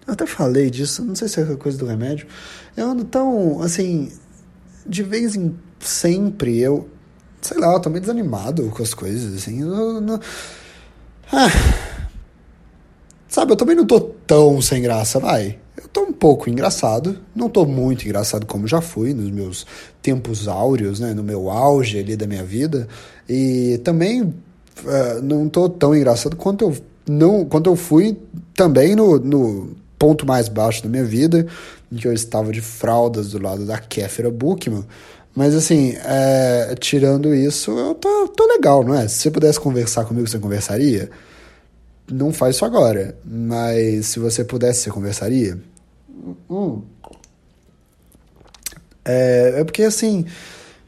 Eu 0.05 0.13
até 0.13 0.25
falei 0.25 0.69
disso, 0.69 1.03
não 1.03 1.15
sei 1.15 1.27
se 1.27 1.39
é 1.39 1.45
coisa 1.55 1.77
do 1.77 1.85
remédio. 1.85 2.27
Eu 2.75 2.89
ando 2.89 3.05
tão, 3.05 3.61
assim, 3.61 4.11
de 4.85 5.01
vez 5.01 5.35
em 5.35 5.55
sempre, 5.79 6.59
eu. 6.59 6.89
Sei 7.41 7.57
lá, 7.57 7.73
eu 7.73 7.79
tô 7.79 7.89
meio 7.89 8.01
desanimado 8.01 8.69
com 8.69 8.83
as 8.83 8.93
coisas, 8.93 9.33
assim. 9.33 9.61
Eu, 9.61 10.01
não, 10.01 10.19
ah, 11.31 11.49
sabe, 13.27 13.53
eu 13.53 13.55
também 13.55 13.75
não 13.75 13.85
tô 13.85 13.99
tão 13.99 14.61
sem 14.61 14.81
graça, 14.81 15.19
vai. 15.19 15.57
Eu 15.75 15.87
tô 15.87 16.01
um 16.01 16.13
pouco 16.13 16.49
engraçado, 16.49 17.17
não 17.35 17.49
tô 17.49 17.65
muito 17.65 18.05
engraçado 18.05 18.45
como 18.45 18.67
já 18.67 18.81
fui 18.81 19.13
nos 19.13 19.31
meus 19.31 19.65
tempos 20.01 20.47
áureos, 20.47 20.99
né, 20.99 21.13
no 21.13 21.23
meu 21.23 21.49
auge 21.49 21.97
ali 21.97 22.15
da 22.15 22.27
minha 22.27 22.43
vida, 22.43 22.87
e 23.27 23.81
também 23.83 24.21
uh, 24.21 25.21
não 25.23 25.49
tô 25.49 25.67
tão 25.67 25.95
engraçado 25.95 26.35
quanto 26.35 26.65
eu 26.65 26.77
não, 27.07 27.45
quando 27.45 27.69
eu 27.69 27.75
fui 27.75 28.17
também 28.55 28.95
no, 28.95 29.19
no 29.19 29.75
ponto 29.97 30.25
mais 30.25 30.47
baixo 30.47 30.83
da 30.83 30.89
minha 30.89 31.03
vida, 31.03 31.45
em 31.91 31.95
que 31.95 32.07
eu 32.07 32.13
estava 32.13 32.51
de 32.51 32.61
fraldas 32.61 33.31
do 33.31 33.41
lado 33.41 33.65
da 33.65 33.77
Kéfera 33.77 34.31
Bookman. 34.31 34.85
Mas 35.35 35.55
assim, 35.55 35.95
é, 36.03 36.75
tirando 36.79 37.33
isso, 37.33 37.71
eu 37.71 37.95
tô, 37.95 38.27
tô 38.27 38.45
legal, 38.47 38.83
não 38.83 38.93
é? 38.93 39.07
Se 39.07 39.21
você 39.21 39.31
pudesse 39.31 39.59
conversar 39.59 40.05
comigo, 40.05 40.27
você 40.27 40.37
conversaria? 40.37 41.09
Não 42.11 42.31
faz 42.31 42.55
isso 42.55 42.65
agora, 42.65 43.17
mas 43.25 44.07
se 44.07 44.19
você 44.19 44.43
pudesse, 44.43 44.81
você 44.81 44.91
conversaria? 44.91 45.57
Hum. 46.49 46.81
É, 49.03 49.55
é 49.57 49.63
porque 49.63 49.83
assim, 49.83 50.25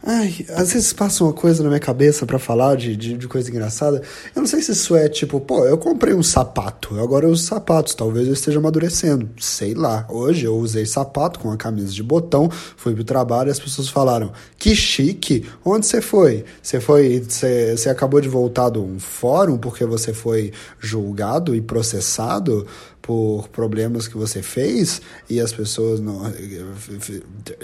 Ai, 0.07 0.45
às 0.50 0.71
vezes 0.71 0.93
passa 0.93 1.24
uma 1.24 1.33
coisa 1.33 1.63
na 1.63 1.69
minha 1.69 1.79
cabeça 1.79 2.27
para 2.27 2.38
falar 2.38 2.75
de, 2.75 2.95
de, 2.95 3.17
de, 3.17 3.27
coisa 3.27 3.50
engraçada. 3.50 4.03
Eu 4.35 4.41
não 4.41 4.47
sei 4.47 4.62
se 4.62 4.71
isso 4.71 4.95
é 4.95 5.09
tipo, 5.09 5.41
pô, 5.41 5.65
eu 5.65 5.79
comprei 5.79 6.13
um 6.13 6.21
sapato, 6.21 7.00
agora 7.00 7.25
eu 7.25 7.31
uso 7.31 7.43
sapatos, 7.43 7.95
talvez 7.95 8.27
eu 8.27 8.33
esteja 8.33 8.59
amadurecendo. 8.59 9.27
Sei 9.39 9.74
lá. 9.74 10.05
Hoje 10.07 10.45
eu 10.45 10.55
usei 10.57 10.85
sapato 10.85 11.39
com 11.39 11.50
a 11.50 11.57
camisa 11.57 11.91
de 11.91 12.03
botão, 12.03 12.51
fui 12.77 12.93
pro 12.93 13.03
trabalho 13.03 13.47
e 13.47 13.51
as 13.51 13.59
pessoas 13.59 13.89
falaram: 13.89 14.31
que 14.59 14.75
chique, 14.75 15.43
onde 15.65 15.88
você 15.88 16.00
foi? 16.01 16.45
Você 16.62 16.79
foi. 16.79 17.19
Você, 17.21 17.75
você 17.75 17.89
acabou 17.89 18.21
de 18.21 18.29
voltar 18.29 18.69
de 18.69 18.77
um 18.77 19.00
fórum 19.00 19.57
porque 19.57 19.85
você 19.85 20.13
foi 20.13 20.53
julgado 20.79 21.55
e 21.55 21.62
processado? 21.62 22.67
Por 23.05 23.47
problemas 23.50 24.07
que 24.07 24.17
você 24.17 24.41
fez 24.41 25.00
e 25.29 25.39
as 25.39 25.53
pessoas 25.53 26.00
não, 26.00 26.24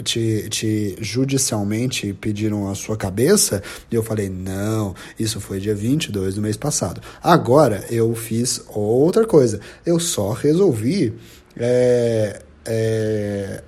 te, 0.04 0.48
te 0.48 0.96
judicialmente 1.00 2.12
pediram 2.12 2.70
a 2.70 2.76
sua 2.76 2.96
cabeça, 2.96 3.60
e 3.90 3.94
eu 3.96 4.04
falei, 4.04 4.28
não, 4.28 4.94
isso 5.18 5.40
foi 5.40 5.58
dia 5.58 5.74
22 5.74 6.36
do 6.36 6.40
mês 6.40 6.56
passado. 6.56 7.00
Agora 7.20 7.84
eu 7.90 8.14
fiz 8.14 8.62
outra 8.68 9.26
coisa, 9.26 9.58
eu 9.84 9.98
só 9.98 10.30
resolvi 10.30 11.12
é, 11.56 12.40
é, 12.64 13.64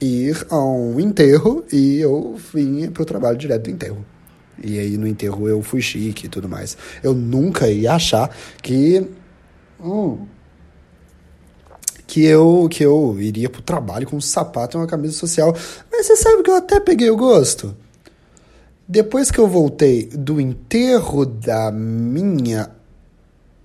ir 0.00 0.44
a 0.50 0.58
um 0.58 0.98
enterro 0.98 1.64
e 1.72 2.00
eu 2.00 2.36
vim 2.52 2.86
o 2.86 3.04
trabalho 3.04 3.38
direto 3.38 3.62
do 3.62 3.70
enterro. 3.70 4.04
E 4.60 4.80
aí 4.80 4.96
no 4.96 5.06
enterro 5.06 5.48
eu 5.48 5.62
fui 5.62 5.80
chique 5.80 6.26
e 6.26 6.28
tudo 6.28 6.48
mais. 6.48 6.76
Eu 7.04 7.14
nunca 7.14 7.68
ia 7.68 7.92
achar 7.92 8.36
que. 8.60 9.06
Hum, 9.80 10.26
que 12.08 12.24
eu 12.24 12.66
que 12.70 12.82
eu 12.82 13.20
iria 13.20 13.50
pro 13.50 13.60
trabalho 13.60 14.06
com 14.06 14.16
um 14.16 14.20
sapato 14.20 14.76
e 14.76 14.80
uma 14.80 14.86
camisa 14.86 15.12
social. 15.12 15.54
Mas 15.92 16.06
você 16.06 16.16
sabe 16.16 16.42
que 16.42 16.50
eu 16.50 16.56
até 16.56 16.80
peguei 16.80 17.10
o 17.10 17.16
gosto. 17.16 17.76
Depois 18.88 19.30
que 19.30 19.38
eu 19.38 19.46
voltei 19.46 20.06
do 20.06 20.40
enterro 20.40 21.26
da 21.26 21.70
minha 21.70 22.70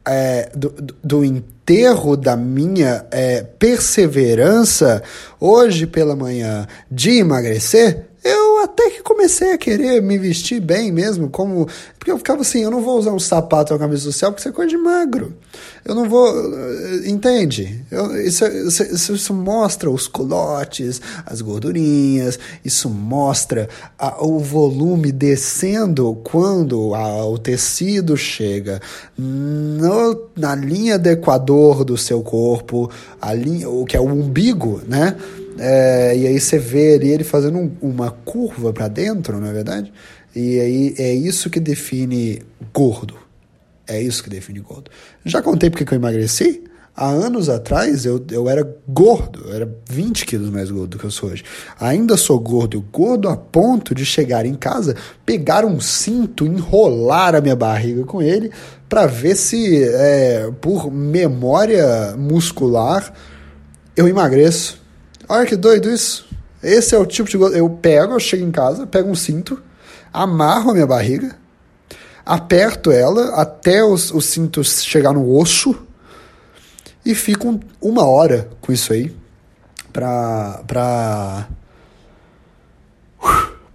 é, 0.06 0.52
do, 0.54 0.76
do, 1.02 1.24
enterro 1.24 2.18
da 2.18 2.36
minha 2.36 3.06
é, 3.10 3.42
perseverança 3.42 5.02
hoje 5.40 5.88
pela 5.88 6.14
manhã 6.14 6.68
de 6.92 7.20
emagrecer, 7.20 8.08
eu 8.24 8.64
até 8.64 8.90
que 8.90 9.02
comecei 9.02 9.52
a 9.52 9.58
querer 9.58 10.02
me 10.02 10.18
vestir 10.18 10.62
bem 10.62 10.92
mesmo, 10.92 11.30
como. 11.30 11.68
Porque 12.00 12.10
eu 12.10 12.18
ficava 12.18 12.42
assim, 12.42 12.64
eu 12.64 12.72
não 12.72 12.82
vou 12.82 12.98
usar 12.98 13.12
um 13.12 13.20
sapato 13.20 13.74
ou 13.74 13.78
uma 13.78 13.86
camisa 13.86 14.04
social 14.04 14.32
porque 14.32 14.42
isso 14.42 14.50
é 14.50 14.52
coisa 14.52 14.70
de 14.70 14.78
magro. 14.78 15.34
Eu 15.84 15.94
não 15.94 16.08
vou. 16.08 16.28
Eh, 16.30 17.10
entende? 17.10 17.84
Eu, 17.92 18.16
isso, 18.22 18.46
isso, 18.46 19.14
isso, 19.14 19.34
mostra 19.34 19.92
os 19.92 20.08
colotes, 20.08 21.02
as 21.26 21.42
gordurinhas, 21.42 22.40
isso 22.64 22.90
mostra 22.90 23.68
a, 24.00 24.24
o 24.26 24.40
volume 24.40 25.12
descendo 25.12 26.16
quando 26.24 26.96
a, 26.96 27.26
o 27.26 27.38
tecido 27.38 28.16
chega 28.16 28.82
no, 29.18 30.30
na 30.36 30.56
linha 30.56 30.98
do 30.98 31.10
equador 31.10 31.84
do 31.84 31.98
seu 31.98 32.22
corpo, 32.22 32.90
a 33.22 33.34
linha, 33.34 33.70
o 33.70 33.84
que 33.84 33.98
é 33.98 34.00
o 34.00 34.06
umbigo, 34.06 34.82
né? 34.88 35.18
É, 35.58 36.16
e 36.16 36.28
aí 36.28 36.40
você 36.40 36.58
vê 36.58 36.96
ali 36.96 37.10
ele 37.12 37.24
fazendo 37.24 37.58
um, 37.58 37.72
uma 37.82 38.12
curva 38.12 38.74
para 38.74 38.88
dentro, 38.88 39.40
não 39.40 39.48
é 39.48 39.54
verdade? 39.54 39.92
E 40.36 40.60
aí 40.60 40.96
é 40.98 41.14
isso 41.14 41.50
que 41.50 41.60
define 41.60 42.42
gordo. 42.74 43.16
É 43.88 44.02
isso 44.02 44.24
que 44.24 44.30
define 44.30 44.60
gordo. 44.60 44.90
Já 45.26 45.42
contei 45.42 45.70
porque 45.70 45.86
que 45.86 45.94
eu 45.94 45.98
emagreci? 45.98 46.64
Há 46.96 47.08
anos 47.08 47.50
atrás 47.50 48.06
eu, 48.06 48.24
eu 48.30 48.48
era 48.48 48.64
gordo, 48.88 49.46
eu 49.48 49.56
era 49.56 49.78
20 49.90 50.28
quilos 50.28 50.52
mais 50.52 50.70
gordo 50.70 50.90
do 50.90 51.00
que 51.00 51.06
eu 51.06 51.12
sou 51.12 51.32
hoje. 51.32 51.44
Ainda 51.80 52.16
sou 52.16 52.40
gordo, 52.40 52.80
gordo 52.92 53.28
a 53.30 53.36
ponto 53.36 53.96
de 53.96 54.06
chegar 54.06 54.46
em 54.46 54.54
casa, 54.54 54.96
pegar 55.26 55.66
um 55.66 55.80
cinto, 55.80 56.46
enrolar 56.46 57.34
a 57.34 57.42
minha 57.42 57.56
barriga 57.56 58.04
com 58.04 58.22
ele, 58.22 58.52
para 58.88 59.08
ver 59.08 59.36
se, 59.36 59.84
é, 59.84 60.52
por 60.62 60.92
memória 60.92 62.16
muscular, 62.16 63.12
eu 63.98 64.08
emagreço. 64.08 64.83
Olha 65.28 65.46
que 65.46 65.56
doido 65.56 65.90
isso. 65.90 66.28
Esse 66.62 66.96
é 66.96 66.98
o 66.98 67.06
tipo 67.06 67.30
de. 67.30 67.36
Eu 67.58 67.70
pego, 67.70 68.14
eu 68.14 68.20
chego 68.20 68.46
em 68.46 68.52
casa, 68.52 68.88
pego 68.88 69.10
um 69.10 69.16
cinto, 69.16 69.62
amarro 70.14 70.72
a 70.72 70.74
minha 70.74 70.88
barriga, 70.88 71.36
aperto 72.26 72.92
ela 72.92 73.36
até 73.36 73.84
os, 73.84 74.12
o 74.12 74.22
cinto 74.22 74.64
chegar 74.64 75.14
no 75.14 75.36
osso 75.36 75.76
e 77.06 77.14
fico 77.14 77.60
uma 77.82 78.06
hora 78.06 78.50
com 78.62 78.72
isso 78.72 78.94
aí 78.94 79.14
pra. 79.92 80.64
pra. 80.66 81.48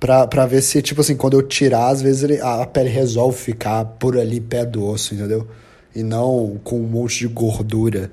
Pra, 0.01 0.29
pra 0.29 0.47
ver 0.47 0.63
se, 0.63 0.81
tipo 0.81 1.01
assim, 1.01 1.17
quando 1.17 1.37
eu 1.37 1.43
tirar, 1.43 1.89
às 1.89 2.01
vezes 2.01 2.23
ele, 2.23 2.41
a 2.41 2.65
pele 2.65 2.89
resolve 2.89 3.37
ficar 3.37 3.85
por 3.85 4.17
ali 4.17 4.41
pé 4.41 4.65
do 4.65 4.87
osso, 4.87 5.13
entendeu? 5.13 5.49
E 5.93 6.05
não 6.05 6.61
com 6.63 6.79
um 6.79 6.87
monte 6.87 7.19
de 7.19 7.27
gordura 7.27 8.09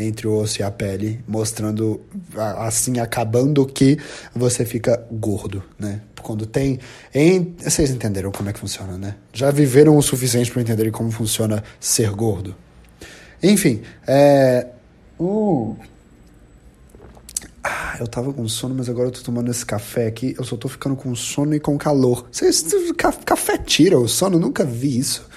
entre 0.00 0.26
o 0.26 0.34
osso 0.34 0.60
e 0.60 0.62
a 0.62 0.70
pele, 0.70 1.20
mostrando 1.26 2.00
assim, 2.58 2.98
acabando 2.98 3.66
que 3.66 3.98
você 4.34 4.64
fica 4.64 5.04
gordo, 5.10 5.62
né? 5.78 6.00
Quando 6.22 6.46
tem. 6.46 6.78
Em, 7.14 7.54
vocês 7.58 7.90
entenderam 7.90 8.30
como 8.30 8.48
é 8.48 8.52
que 8.52 8.58
funciona, 8.58 8.98
né? 8.98 9.16
Já 9.32 9.50
viveram 9.50 9.96
o 9.96 10.02
suficiente 10.02 10.50
para 10.50 10.62
entenderem 10.62 10.92
como 10.92 11.10
funciona 11.10 11.62
ser 11.80 12.10
gordo. 12.10 12.54
Enfim, 13.42 13.82
é. 14.06 14.66
Uh, 15.18 15.76
ah, 17.62 17.96
eu 18.00 18.06
tava 18.06 18.32
com 18.32 18.48
sono, 18.48 18.74
mas 18.74 18.88
agora 18.88 19.08
eu 19.08 19.12
tô 19.12 19.20
tomando 19.20 19.50
esse 19.50 19.66
café 19.66 20.06
aqui. 20.06 20.34
Eu 20.38 20.44
só 20.44 20.56
tô 20.56 20.68
ficando 20.68 20.96
com 20.96 21.14
sono 21.14 21.54
e 21.54 21.60
com 21.60 21.76
calor. 21.76 22.26
Vocês, 22.32 22.64
café 22.96 23.58
tira 23.58 23.98
o 23.98 24.08
sono? 24.08 24.38
Nunca 24.38 24.64
vi 24.64 24.98
isso. 24.98 25.27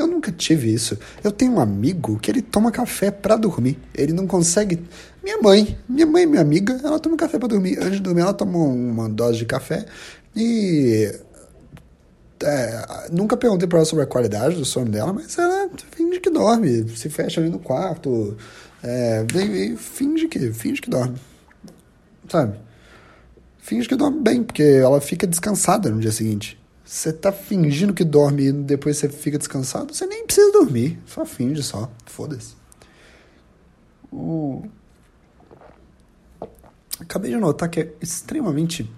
Eu 0.00 0.06
nunca 0.06 0.32
tive 0.32 0.72
isso. 0.72 0.98
Eu 1.22 1.30
tenho 1.30 1.52
um 1.52 1.60
amigo 1.60 2.18
que 2.18 2.30
ele 2.30 2.40
toma 2.40 2.72
café 2.72 3.10
para 3.10 3.36
dormir. 3.36 3.78
Ele 3.94 4.12
não 4.12 4.26
consegue. 4.26 4.82
Minha 5.22 5.38
mãe, 5.42 5.78
minha 5.88 6.06
mãe, 6.06 6.26
minha 6.26 6.40
amiga, 6.40 6.80
ela 6.82 6.98
toma 6.98 7.16
café 7.16 7.38
para 7.38 7.48
dormir. 7.48 7.78
Antes 7.78 7.94
de 7.94 8.00
dormir, 8.00 8.22
ela 8.22 8.32
toma 8.32 8.58
uma 8.58 9.08
dose 9.08 9.38
de 9.38 9.44
café 9.44 9.84
e 10.34 11.12
é, 12.42 13.08
nunca 13.12 13.36
perguntei 13.36 13.68
para 13.68 13.78
ela 13.78 13.84
sobre 13.84 14.04
a 14.04 14.06
qualidade 14.06 14.56
do 14.56 14.64
sono 14.64 14.90
dela, 14.90 15.12
mas 15.12 15.36
ela 15.36 15.68
finge 15.90 16.20
que 16.20 16.30
dorme, 16.30 16.88
se 16.96 17.08
fecha 17.10 17.40
ali 17.40 17.50
no 17.50 17.58
quarto, 17.58 18.36
é, 18.82 19.24
finge 19.76 20.28
que 20.28 20.52
finge 20.52 20.80
que 20.80 20.88
dorme, 20.88 21.16
sabe? 22.28 22.58
Finge 23.58 23.88
que 23.88 23.94
dorme 23.94 24.20
bem, 24.20 24.42
porque 24.42 24.62
ela 24.62 25.00
fica 25.00 25.26
descansada 25.26 25.90
no 25.90 26.00
dia 26.00 26.12
seguinte. 26.12 26.59
Você 26.90 27.12
tá 27.12 27.30
fingindo 27.30 27.94
que 27.94 28.02
dorme 28.02 28.48
e 28.48 28.52
depois 28.52 28.96
você 28.96 29.08
fica 29.08 29.38
descansado, 29.38 29.94
você 29.94 30.06
nem 30.06 30.26
precisa 30.26 30.50
dormir. 30.50 30.98
Só 31.06 31.24
finge 31.24 31.62
só. 31.62 31.88
Foda-se. 32.04 32.56
Acabei 36.98 37.30
de 37.30 37.36
notar 37.36 37.68
que 37.68 37.78
é 37.78 37.92
extremamente 38.00 38.90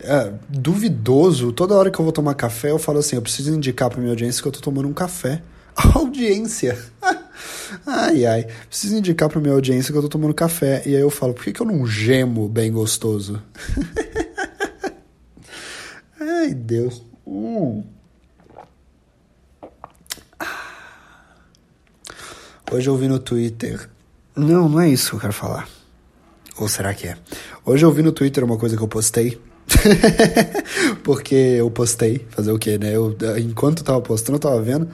é, 0.00 0.32
duvidoso. 0.48 1.52
Toda 1.52 1.76
hora 1.76 1.92
que 1.92 2.00
eu 2.00 2.04
vou 2.04 2.12
tomar 2.12 2.34
café, 2.34 2.72
eu 2.72 2.78
falo 2.78 2.98
assim: 2.98 3.14
eu 3.14 3.22
preciso 3.22 3.54
indicar 3.54 3.88
pra 3.88 4.00
minha 4.00 4.10
audiência 4.10 4.42
que 4.42 4.48
eu 4.48 4.52
tô 4.52 4.60
tomando 4.60 4.88
um 4.88 4.92
café. 4.92 5.40
audiência! 5.94 6.76
ai, 7.86 8.26
ai. 8.26 8.48
Preciso 8.68 8.96
indicar 8.96 9.28
pra 9.28 9.40
minha 9.40 9.54
audiência 9.54 9.92
que 9.92 9.96
eu 9.96 10.02
tô 10.02 10.08
tomando 10.08 10.34
café. 10.34 10.82
E 10.84 10.96
aí 10.96 11.02
eu 11.02 11.08
falo: 11.08 11.34
por 11.34 11.44
que, 11.44 11.52
que 11.52 11.62
eu 11.62 11.66
não 11.66 11.86
gemo 11.86 12.48
bem 12.48 12.72
gostoso? 12.72 13.40
ai, 16.20 16.52
Deus. 16.52 17.06
Hum. 17.28 17.84
Hoje 22.72 22.88
eu 22.88 22.96
vi 22.96 23.06
no 23.06 23.18
Twitter. 23.18 23.88
Não, 24.34 24.68
não 24.68 24.80
é 24.80 24.88
isso 24.88 25.10
que 25.10 25.16
eu 25.16 25.20
quero 25.20 25.32
falar. 25.34 25.68
Ou 26.58 26.68
será 26.68 26.94
que 26.94 27.06
é? 27.06 27.18
Hoje 27.66 27.84
eu 27.84 27.92
vi 27.92 28.02
no 28.02 28.12
Twitter 28.12 28.42
uma 28.42 28.56
coisa 28.56 28.76
que 28.76 28.82
eu 28.82 28.88
postei. 28.88 29.38
Porque 31.04 31.34
eu 31.34 31.70
postei, 31.70 32.26
fazer 32.30 32.50
o 32.50 32.58
quê, 32.58 32.78
né? 32.78 32.96
Eu, 32.96 33.14
enquanto 33.38 33.80
eu 33.80 33.84
tava 33.84 34.00
postando, 34.00 34.36
eu 34.36 34.40
tava 34.40 34.62
vendo. 34.62 34.88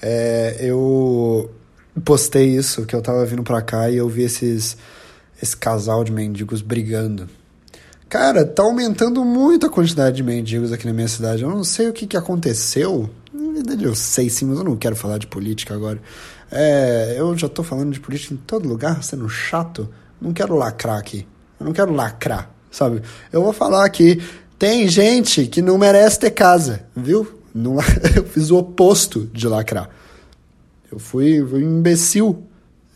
É, 0.00 0.56
eu 0.60 1.50
postei 2.02 2.56
isso, 2.56 2.86
que 2.86 2.94
eu 2.96 3.02
tava 3.02 3.26
vindo 3.26 3.42
pra 3.42 3.60
cá 3.60 3.90
e 3.90 3.96
eu 3.96 4.08
vi 4.08 4.22
esses, 4.22 4.76
esse 5.42 5.56
casal 5.56 6.02
de 6.02 6.12
mendigos 6.12 6.62
brigando. 6.62 7.28
Cara, 8.08 8.42
tá 8.42 8.62
aumentando 8.62 9.22
muito 9.22 9.66
a 9.66 9.68
quantidade 9.68 10.16
de 10.16 10.22
mendigos 10.22 10.72
aqui 10.72 10.86
na 10.86 10.94
minha 10.94 11.08
cidade. 11.08 11.42
Eu 11.42 11.50
não 11.50 11.62
sei 11.62 11.88
o 11.88 11.92
que, 11.92 12.06
que 12.06 12.16
aconteceu. 12.16 13.10
Na 13.30 13.52
verdade, 13.52 13.84
eu 13.84 13.94
sei 13.94 14.30
sim, 14.30 14.46
mas 14.46 14.58
eu 14.58 14.64
não 14.64 14.76
quero 14.76 14.96
falar 14.96 15.18
de 15.18 15.26
política 15.26 15.74
agora. 15.74 16.00
É, 16.50 17.16
eu 17.18 17.36
já 17.36 17.50
tô 17.50 17.62
falando 17.62 17.92
de 17.92 18.00
política 18.00 18.32
em 18.32 18.38
todo 18.38 18.66
lugar, 18.66 19.02
sendo 19.02 19.28
chato. 19.28 19.90
Não 20.18 20.32
quero 20.32 20.54
lacrar 20.54 20.98
aqui. 20.98 21.26
Eu 21.60 21.66
não 21.66 21.72
quero 21.74 21.92
lacrar, 21.92 22.50
sabe? 22.70 23.02
Eu 23.30 23.42
vou 23.42 23.52
falar 23.52 23.84
aqui. 23.84 24.22
Tem 24.58 24.88
gente 24.88 25.46
que 25.46 25.60
não 25.60 25.76
merece 25.76 26.18
ter 26.18 26.30
casa, 26.30 26.86
viu? 26.96 27.40
Não, 27.54 27.76
eu 28.16 28.24
fiz 28.24 28.50
o 28.50 28.56
oposto 28.56 29.28
de 29.34 29.46
lacrar. 29.46 29.90
Eu 30.90 30.98
fui, 30.98 31.44
fui 31.46 31.62
imbecil. 31.62 32.42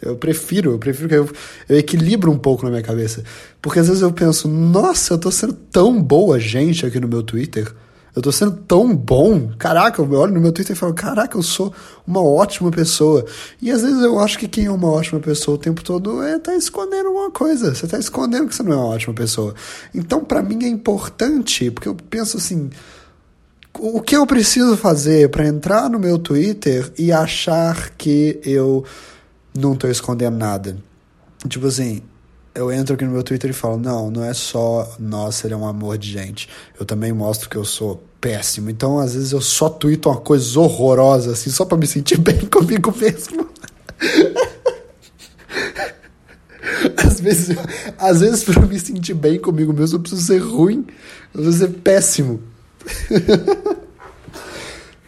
Eu 0.03 0.17
prefiro, 0.17 0.73
eu 0.73 0.79
prefiro 0.79 1.09
que 1.09 1.15
eu, 1.15 1.31
eu 1.69 1.79
equilibro 1.79 2.31
um 2.31 2.39
pouco 2.39 2.65
na 2.65 2.71
minha 2.71 2.83
cabeça. 2.83 3.23
Porque 3.61 3.79
às 3.79 3.87
vezes 3.87 4.03
eu 4.03 4.13
penso, 4.13 4.49
nossa, 4.49 5.15
eu 5.15 5.19
tô 5.19 5.31
sendo 5.31 5.53
tão 5.53 6.03
boa 6.03 6.41
gente 6.41 6.85
aqui 6.85 6.99
no 6.99 7.07
meu 7.07 7.23
Twitter. 7.23 7.73
Eu 8.15 8.21
tô 8.21 8.31
sendo 8.31 8.53
tão 8.69 8.95
bom. 8.95 9.53
Caraca, 9.57 10.03
eu 10.03 10.13
olho 10.13 10.35
no 10.35 10.41
meu 10.41 10.53
Twitter 10.53 10.77
e 10.77 10.79
falo, 10.79 10.93
caraca, 10.93 11.39
eu 11.39 11.43
sou 11.43 11.73
uma 12.07 12.21
ótima 12.23 12.71
pessoa. 12.71 13.25
E 13.61 13.71
às 13.71 13.83
vezes 13.83 14.03
eu 14.03 14.19
acho 14.19 14.39
que 14.39 14.49
quem 14.49 14.67
é 14.67 14.71
uma 14.71 14.91
ótima 14.91 15.19
pessoa 15.21 15.55
o 15.55 15.59
tempo 15.59 15.83
todo 15.83 16.23
é 16.23 16.39
tá 16.39 16.55
escondendo 16.55 17.07
alguma 17.07 17.31
coisa. 17.31 17.75
Você 17.75 17.87
tá 17.87 17.99
escondendo 17.99 18.49
que 18.49 18.55
você 18.55 18.63
não 18.63 18.73
é 18.73 18.77
uma 18.77 18.87
ótima 18.87 19.15
pessoa. 19.15 19.55
Então, 19.95 20.23
para 20.25 20.43
mim 20.43 20.65
é 20.65 20.69
importante, 20.69 21.71
porque 21.71 21.89
eu 21.89 21.95
penso 21.95 22.37
assim, 22.37 22.69
o 23.79 24.01
que 24.03 24.17
eu 24.17 24.27
preciso 24.27 24.77
fazer 24.77 25.31
para 25.31 25.47
entrar 25.47 25.89
no 25.89 25.99
meu 25.99 26.19
Twitter 26.19 26.93
e 26.99 27.11
achar 27.11 27.91
que 27.97 28.41
eu 28.45 28.85
não 29.55 29.75
tô 29.75 29.89
escondendo 29.89 30.37
nada? 30.37 30.77
Tipo 31.49 31.67
assim, 31.67 32.03
eu 32.55 32.73
entro 32.73 32.95
aqui 32.95 33.05
no 33.05 33.13
meu 33.13 33.23
Twitter 33.23 33.51
e 33.51 33.55
falo: 33.55 33.79
não, 33.79 34.11
não 34.11 34.25
é 34.25 34.35
só, 34.35 34.97
nossa, 34.99 35.47
ele 35.47 35.55
é 35.55 35.57
um 35.57 35.67
amor 35.67 35.99
de 35.99 36.11
gente. 36.11 36.49
Eu 36.79 36.85
também 36.85 37.13
mostro 37.13 37.49
que 37.49 37.57
eu 37.57 37.65
sou 37.65 38.03
péssimo. 38.21 38.71
Então, 38.71 38.99
às 38.99 39.15
vezes, 39.15 39.33
eu 39.33 39.41
só 39.41 39.69
tweeto 39.69 40.09
uma 40.09 40.21
coisa 40.21 40.61
horrorosa, 40.61 41.33
assim, 41.33 41.51
só 41.51 41.65
pra 41.65 41.79
me 41.79 41.87
sentir 41.87 42.19
bem 42.21 42.47
comigo 42.47 42.95
mesmo. 42.97 43.49
às 46.97 47.21
vezes, 47.21 47.57
às 47.99 48.21
vezes, 48.21 48.45
pra 48.45 48.67
me 48.67 48.79
sentir 48.79 49.15
bem 49.15 49.39
comigo 49.39 49.73
mesmo, 49.73 49.97
eu 49.97 50.01
preciso 50.01 50.23
ser 50.23 50.39
ruim, 50.39 50.87
eu 51.35 51.43
preciso 51.43 51.67
ser 51.67 51.73
péssimo. 51.81 52.41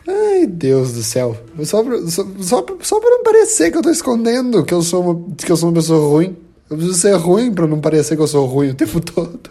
Ai, 0.07 0.47
Deus 0.47 0.93
do 0.93 1.03
céu. 1.03 1.37
Só 1.65 1.83
pra, 1.83 1.99
só, 2.09 2.27
só, 2.41 3.01
pra 3.01 3.11
não 3.11 3.23
parecer 3.23 3.71
que 3.71 3.79
eu 3.79 3.83
tô 3.83 3.91
escondendo 3.91 4.65
que 4.65 4.75
eu 4.75 4.83
sou 4.83 5.03
uma, 5.03 5.35
que 5.37 5.51
eu 5.51 5.57
sou 5.57 5.71
uma 5.71 5.75
pessoa 5.75 6.09
ruim. 6.09 6.37
Eu 6.69 6.77
preciso 6.77 6.99
ser 6.99 7.15
ruim 7.15 7.53
para 7.53 7.67
não 7.67 7.81
parecer 7.81 8.17
que 8.17 8.23
eu 8.23 8.27
sou 8.27 8.47
ruim 8.47 8.71
o 8.71 8.75
tempo 8.75 9.01
todo. 9.03 9.51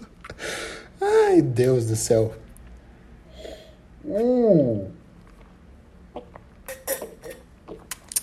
Ai, 1.02 1.42
Deus 1.42 1.86
do 1.86 1.96
céu. 1.96 2.34
Hum. 4.06 4.86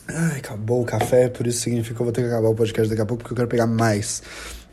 Ai, 0.09 0.39
acabou 0.39 0.83
o 0.83 0.85
café, 0.85 1.29
por 1.29 1.47
isso 1.47 1.61
significa 1.61 1.95
que 1.95 2.01
eu 2.01 2.05
vou 2.05 2.13
ter 2.13 2.23
que 2.23 2.29
acabar 2.29 2.49
o 2.49 2.55
podcast 2.55 2.89
daqui 2.89 3.03
a 3.03 3.07
pouco, 3.07 3.23
porque 3.23 3.33
eu 3.33 3.37
quero 3.37 3.49
pegar 3.49 3.67
mais. 3.67 4.23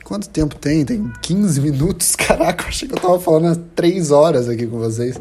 Quanto 0.04 0.30
tempo 0.30 0.56
tem? 0.56 0.86
Tem 0.86 1.12
15 1.22 1.62
minutos? 1.62 2.16
Caraca, 2.18 2.68
achei 2.68 2.88
que 2.88 2.96
eu 2.96 3.00
tava 3.00 3.20
falando 3.20 3.48
há 3.48 3.56
3 3.76 4.12
horas 4.12 4.50
aqui 4.50 4.66
com 4.66 4.80
vocês. 4.80 5.20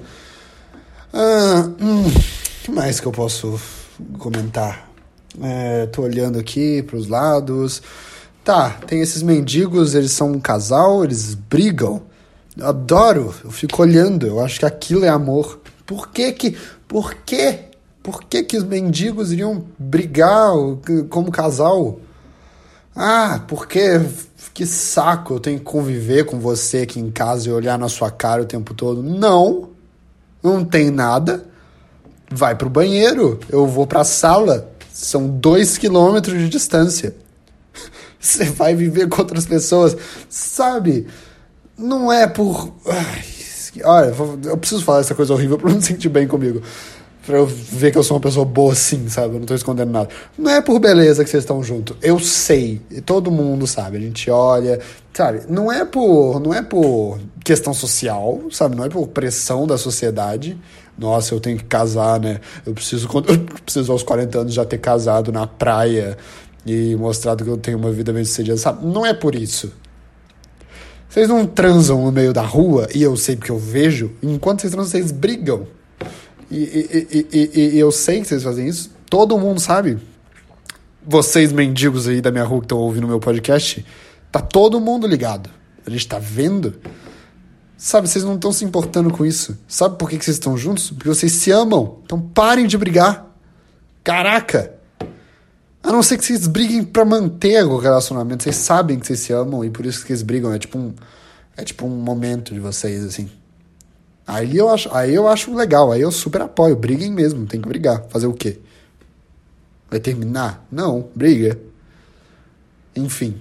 Ah, 1.19 1.71
hum, 1.81 2.13
que 2.63 2.71
mais 2.71 3.01
que 3.01 3.07
eu 3.07 3.11
posso 3.11 3.59
comentar? 4.19 4.87
É, 5.41 5.87
tô 5.87 6.03
olhando 6.03 6.39
aqui 6.39 6.83
pros 6.83 7.09
lados. 7.09 7.81
Tá, 8.45 8.69
tem 8.87 9.01
esses 9.01 9.23
mendigos, 9.23 9.95
eles 9.95 10.11
são 10.11 10.33
um 10.33 10.39
casal, 10.39 11.03
eles 11.03 11.33
brigam. 11.33 12.03
Eu 12.55 12.67
adoro, 12.67 13.35
eu 13.43 13.51
fico 13.51 13.81
olhando, 13.81 14.27
eu 14.27 14.45
acho 14.45 14.61
que 14.61 14.67
aquilo 14.67 15.07
é 15.07 15.09
amor. 15.09 15.59
Por 15.87 16.11
que 16.11 16.33
que, 16.33 16.55
por 16.87 17.15
que, 17.15 17.61
por 18.03 18.25
que 18.25 18.43
que 18.43 18.59
os 18.59 18.65
mendigos 18.65 19.33
iriam 19.33 19.65
brigar 19.79 20.51
como 21.09 21.33
casal? 21.33 21.99
Ah, 22.95 23.43
porque 23.49 24.03
que 24.53 24.67
saco, 24.67 25.33
eu 25.33 25.41
tenho 25.41 25.61
que 25.61 25.65
conviver 25.65 26.27
com 26.27 26.39
você 26.39 26.83
aqui 26.83 27.01
em 27.01 27.11
casa 27.11 27.49
e 27.49 27.53
olhar 27.53 27.79
na 27.79 27.89
sua 27.89 28.11
cara 28.11 28.43
o 28.43 28.47
tempo 28.47 28.75
todo. 28.75 29.03
Não, 29.03 29.76
não 30.43 30.65
tem 30.65 30.91
nada. 30.91 31.45
Vai 32.31 32.57
pro 32.57 32.69
banheiro, 32.69 33.39
eu 33.49 33.67
vou 33.67 33.87
pra 33.87 34.05
sala. 34.05 34.71
São 34.93 35.29
dois 35.29 35.77
quilômetros 35.77 36.39
de 36.39 36.49
distância 36.49 37.15
você 38.21 38.45
vai 38.45 38.75
viver 38.75 39.09
com 39.09 39.21
outras 39.21 39.47
pessoas, 39.47 39.97
sabe? 40.29 41.07
Não 41.79 42.13
é 42.13 42.27
por. 42.27 42.73
Ai, 42.87 43.25
olha, 43.85 44.15
eu 44.45 44.57
preciso 44.57 44.83
falar 44.83 45.01
essa 45.01 45.15
coisa 45.15 45.33
horrível 45.33 45.59
pra 45.59 45.71
não 45.71 45.81
sentir 45.83 46.09
bem 46.09 46.27
comigo. 46.27 46.63
Pra 47.27 47.39
eu 47.39 47.47
ver 47.47 47.91
que 47.91 47.99
eu 47.99 48.05
sou 48.05 48.17
uma 48.17 48.21
pessoa 48.21 48.45
boa 48.45 48.73
sim, 48.77 49.09
sabe? 49.09 49.35
Eu 49.35 49.41
não 49.41 49.47
tô 49.47 49.55
escondendo 49.55 49.91
nada. 49.91 50.09
Não 50.39 50.49
é 50.49 50.63
por 50.63 50.79
beleza 50.79 51.25
que 51.25 51.29
vocês 51.29 51.43
estão 51.43 51.61
juntos. 51.61 51.97
Eu 52.01 52.21
sei. 52.21 52.81
Todo 53.05 53.33
mundo 53.33 53.67
sabe. 53.67 53.97
A 53.97 54.01
gente 54.01 54.31
olha, 54.31 54.79
sabe? 55.13 55.41
Não 55.49 55.73
é 55.73 55.85
por, 55.85 56.39
não 56.39 56.55
é 56.55 56.63
por 56.63 57.19
questão 57.45 57.75
social, 57.75 58.41
sabe? 58.53 58.77
Não 58.77 58.85
é 58.85 58.89
por 58.89 59.09
pressão 59.09 59.67
da 59.67 59.77
sociedade. 59.77 60.57
Nossa, 60.97 61.35
eu 61.35 61.41
tenho 61.41 61.59
que 61.59 61.65
casar, 61.65 62.21
né? 62.21 62.41
Eu 62.65 62.73
preciso, 62.73 63.09
eu 63.27 63.39
preciso 63.65 63.91
aos 63.91 64.05
40 64.05 64.39
anos 64.39 64.55
já 64.55 64.65
ter 64.65 64.79
casado 64.79 65.33
na 65.33 65.49
praia 65.49 66.17
e 66.65 66.95
mostrado 66.95 67.43
que 67.43 67.51
eu 67.51 67.57
tenho 67.57 67.77
uma 67.77 67.91
vida 67.91 68.13
bem 68.13 68.25
sucedida, 68.25 68.57
sabe? 68.57 68.87
Não 68.87 69.05
é 69.05 69.13
por 69.13 69.35
isso. 69.35 69.73
Vocês 71.09 71.29
não 71.29 71.45
transam 71.45 72.05
no 72.05 72.13
meio 72.13 72.33
da 72.33 72.43
rua, 72.43 72.87
e 72.95 73.03
eu 73.03 73.17
sei 73.17 73.37
porque 73.37 73.51
eu 73.51 73.59
vejo, 73.59 74.13
enquanto 74.23 74.61
vocês 74.61 74.73
transam, 74.73 74.91
vocês 74.91 75.11
brigam. 75.11 75.67
E, 76.51 76.57
e, 76.57 77.27
e, 77.33 77.77
e, 77.77 77.79
eu 77.79 77.91
sei 77.91 78.21
que 78.21 78.29
vocês 78.29 78.43
fazem 78.43 78.69
isso, 78.69 78.91
todo 79.11 79.39
mundo 79.39 79.61
sabe. 79.61 79.99
Vocês, 81.05 81.53
mendigos 81.53 82.09
aí 82.09 82.21
da 82.21 82.31
minha 82.31 82.45
rua 82.45 82.61
que 82.61 82.67
estão 82.67 82.79
ouvindo 82.79 83.07
meu 83.07 83.21
podcast, 83.21 83.85
tá 84.31 84.41
todo 84.41 84.81
mundo 84.81 85.07
ligado. 85.07 85.51
A 85.87 85.91
gente 85.91 86.07
tá 86.07 86.19
vendo. 86.19 86.75
Sabe, 87.77 88.09
vocês 88.09 88.25
não 88.25 88.35
estão 88.35 88.53
se 88.53 88.65
importando 88.65 89.11
com 89.11 89.25
isso. 89.25 89.57
Sabe 89.69 89.99
por 89.99 90.09
que, 90.09 90.19
que 90.19 90.25
vocês 90.25 90.37
estão 90.37 90.57
juntos? 90.57 90.91
Porque 90.91 91.09
vocês 91.09 91.33
se 91.33 91.51
amam. 91.51 91.99
Então 92.05 92.21
parem 92.21 92.67
de 92.67 92.77
brigar. 92.77 93.27
Caraca! 94.03 94.73
A 95.83 95.93
não 95.93 96.03
ser 96.03 96.19
que 96.19 96.25
vocês 96.25 96.49
briguem 96.49 96.83
para 96.83 97.05
manter 97.05 97.65
o 97.65 97.77
relacionamento. 97.77 98.43
Vocês 98.43 98.57
sabem 98.57 98.99
que 98.99 99.07
vocês 99.07 99.21
se 99.21 99.33
amam 99.33 99.65
e 99.65 99.71
por 99.71 99.87
isso 99.87 100.05
que 100.05 100.13
eles 100.13 100.23
brigam. 100.23 100.53
É 100.53 100.59
tipo 100.59 100.77
um, 100.79 100.93
é 101.57 101.63
tipo 101.63 101.87
um 101.87 101.91
momento 101.91 102.53
de 102.53 102.59
vocês, 102.59 103.05
assim. 103.05 103.31
Aí 104.27 104.57
eu 104.57 104.69
acho, 104.69 104.93
aí 104.93 105.15
eu 105.15 105.29
acho 105.29 105.55
legal, 105.55 105.93
aí 105.93 106.01
eu 106.01 106.11
super 106.11 106.43
apoio. 106.43 106.75
Briguem 106.75 107.13
mesmo, 107.13 107.47
tem 107.47 107.61
que 107.61 107.69
brigar. 107.69 108.05
Fazer 108.09 108.27
o 108.27 108.33
quê? 108.33 108.59
Vai 109.89 110.01
terminar? 110.01 110.67
Não, 110.71 111.09
briga. 111.15 111.59
Enfim. 112.95 113.37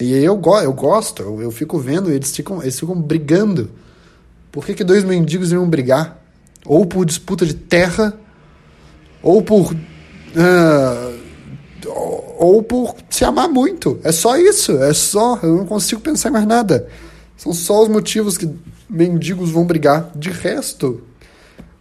E 0.00 0.12
aí 0.14 0.24
eu, 0.24 0.36
go 0.36 0.58
eu 0.58 0.72
gosto, 0.72 1.22
eu, 1.22 1.40
eu 1.40 1.50
fico 1.52 1.78
vendo, 1.78 2.10
eles 2.10 2.34
ficam, 2.34 2.60
eles 2.60 2.78
ficam 2.78 3.00
brigando. 3.00 3.70
Por 4.50 4.66
que, 4.66 4.74
que 4.74 4.82
dois 4.82 5.04
mendigos 5.04 5.50
iriam 5.50 5.68
brigar? 5.68 6.20
Ou 6.66 6.84
por 6.84 7.04
disputa 7.04 7.46
de 7.46 7.54
terra, 7.54 8.18
ou 9.22 9.42
por 9.42 9.74
Uh, 10.36 11.22
ou 12.36 12.62
por 12.62 12.96
se 13.08 13.24
amar 13.24 13.48
muito. 13.48 14.00
É 14.02 14.10
só 14.10 14.36
isso. 14.36 14.72
É 14.82 14.92
só. 14.92 15.38
Eu 15.42 15.56
não 15.56 15.66
consigo 15.66 16.00
pensar 16.00 16.30
mais 16.30 16.46
nada. 16.46 16.88
São 17.36 17.52
só 17.52 17.82
os 17.82 17.88
motivos 17.88 18.38
que 18.38 18.48
mendigos 18.88 19.50
vão 19.50 19.66
brigar. 19.66 20.10
De 20.14 20.30
resto, 20.30 21.02